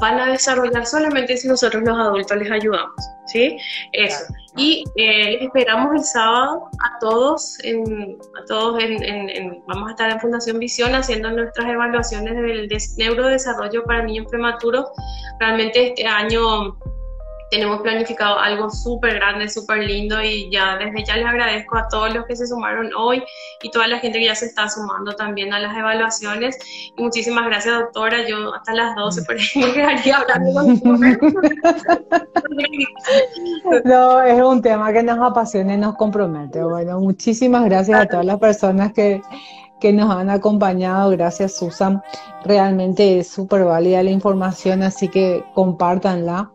van 0.01 0.21
a 0.21 0.27
desarrollar 0.27 0.87
solamente 0.87 1.37
si 1.37 1.49
nosotros 1.49 1.83
los 1.83 1.97
adultos 1.99 2.37
les 2.37 2.51
ayudamos, 2.51 2.95
¿sí? 3.27 3.57
Eso. 3.93 4.25
Y 4.57 4.85
eh, 4.97 5.45
esperamos 5.45 5.95
el 5.95 6.05
sábado 6.05 6.71
a 6.83 6.99
todos, 6.99 7.59
en, 7.63 8.17
a 8.41 8.45
todos 8.47 8.83
en, 8.83 9.63
vamos 9.67 9.89
a 9.89 9.91
estar 9.91 10.11
en 10.11 10.21
Fundación 10.21 10.59
Visión 10.59 10.95
haciendo 10.95 11.31
nuestras 11.31 11.69
evaluaciones 11.69 12.35
del 12.35 12.69
neurodesarrollo 12.97 13.85
para 13.85 14.05
niños 14.05 14.27
prematuros. 14.31 14.87
Realmente 15.41 15.89
este 15.89 16.07
año 16.07 16.79
tenemos 17.51 17.81
planificado 17.81 18.39
algo 18.39 18.71
súper 18.71 19.15
grande, 19.15 19.49
súper 19.49 19.79
lindo 19.79 20.23
y 20.23 20.51
ya 20.51 20.77
desde 20.77 21.05
ya 21.05 21.17
les 21.17 21.27
agradezco 21.27 21.77
a 21.77 21.89
todos 21.89 22.15
los 22.15 22.27
que 22.27 22.37
se 22.37 22.47
sumaron 22.47 22.91
hoy 22.97 23.23
y 23.63 23.71
toda 23.71 23.87
la 23.87 23.99
gente 23.99 24.19
que 24.19 24.27
ya 24.27 24.35
se 24.35 24.47
está 24.47 24.69
sumando 24.69 25.15
también 25.15 25.53
a 25.53 25.61
las 25.61 25.77
evaluaciones. 25.77 26.59
Y 26.97 27.03
muchísimas 27.03 27.47
gracias, 27.47 27.79
doctora. 27.79 28.27
Yo 28.27 28.55
hasta 28.55 28.75
las 28.75 28.97
12 28.97 29.23
por 29.23 29.37
ahí 29.37 29.47
me 29.55 29.73
quedaría 29.73 30.17
hablando 30.17 30.99
No, 33.85 34.23
es 34.23 34.43
un 34.43 34.63
tema 34.63 34.93
que 34.93 35.03
nos 35.03 35.19
apasiona 35.19 35.75
y 35.75 35.79
nos 35.79 35.97
compromete. 35.97 36.63
Bueno, 36.63 37.01
muchísimas 37.01 37.65
gracias 37.65 38.01
a 38.01 38.07
todas 38.07 38.27
las 38.27 38.39
personas 38.39 38.93
que 38.93 39.23
que 39.81 39.93
nos 39.93 40.11
han 40.11 40.31
acompañado. 40.31 41.11
Gracias, 41.11 41.57
Susan. 41.57 42.03
Realmente 42.45 43.19
es 43.19 43.29
súper 43.29 43.65
válida 43.65 44.03
la 44.03 44.11
información, 44.11 44.83
así 44.83 45.09
que 45.09 45.45
compártanla. 45.55 46.51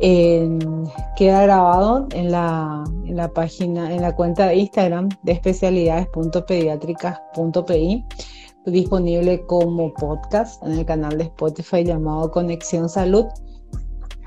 queda 0.00 1.42
grabado 1.42 2.06
en 2.12 2.30
la, 2.30 2.84
en 3.04 3.16
la 3.16 3.28
página, 3.28 3.94
en 3.94 4.02
la 4.02 4.14
cuenta 4.14 4.46
de 4.46 4.56
Instagram 4.56 5.08
de 5.22 5.32
especialidades.pediátricas.pi 5.32 8.04
disponible 8.66 9.46
como 9.46 9.94
podcast 9.94 10.62
en 10.64 10.72
el 10.72 10.84
canal 10.84 11.18
de 11.18 11.24
Spotify 11.24 11.84
llamado 11.84 12.30
Conexión 12.30 12.88
Salud. 12.88 13.26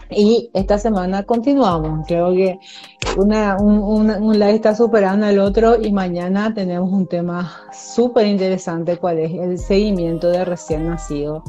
Y 0.10 0.50
esta 0.54 0.78
semana 0.78 1.24
continuamos. 1.24 2.06
Creo 2.08 2.32
que 2.34 2.60
una, 3.18 3.58
un, 3.58 4.10
un, 4.10 4.34
live 4.40 4.56
está 4.56 4.76
superando 4.76 5.26
al 5.26 5.40
otro 5.40 5.82
y 5.82 5.92
mañana 5.92 6.54
tenemos 6.54 6.92
un 6.92 7.08
tema 7.08 7.52
súper 7.72 8.26
interesante, 8.28 8.98
cuál 8.98 9.20
es 9.20 9.32
el 9.34 9.58
seguimiento 9.60 10.30
de 10.30 10.46
recién 10.46 10.88
nacidos 10.88 11.44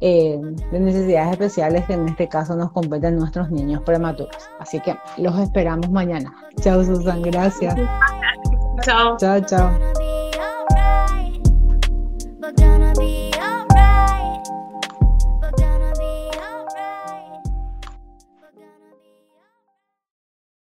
eh, 0.00 0.38
de 0.70 0.80
necesidades 0.80 1.32
especiales 1.32 1.84
que 1.86 1.94
en 1.94 2.08
este 2.08 2.28
caso 2.28 2.54
nos 2.54 2.70
competen 2.70 3.16
nuestros 3.16 3.50
niños 3.50 3.82
prematuros. 3.82 4.36
Así 4.60 4.80
que 4.80 4.96
los 5.16 5.36
esperamos 5.40 5.90
mañana. 5.90 6.32
Chao, 6.60 6.84
Susan. 6.84 7.22
Gracias. 7.22 7.74
Chao. 8.82 9.16
Chao, 9.18 9.40
chao. 9.40 10.07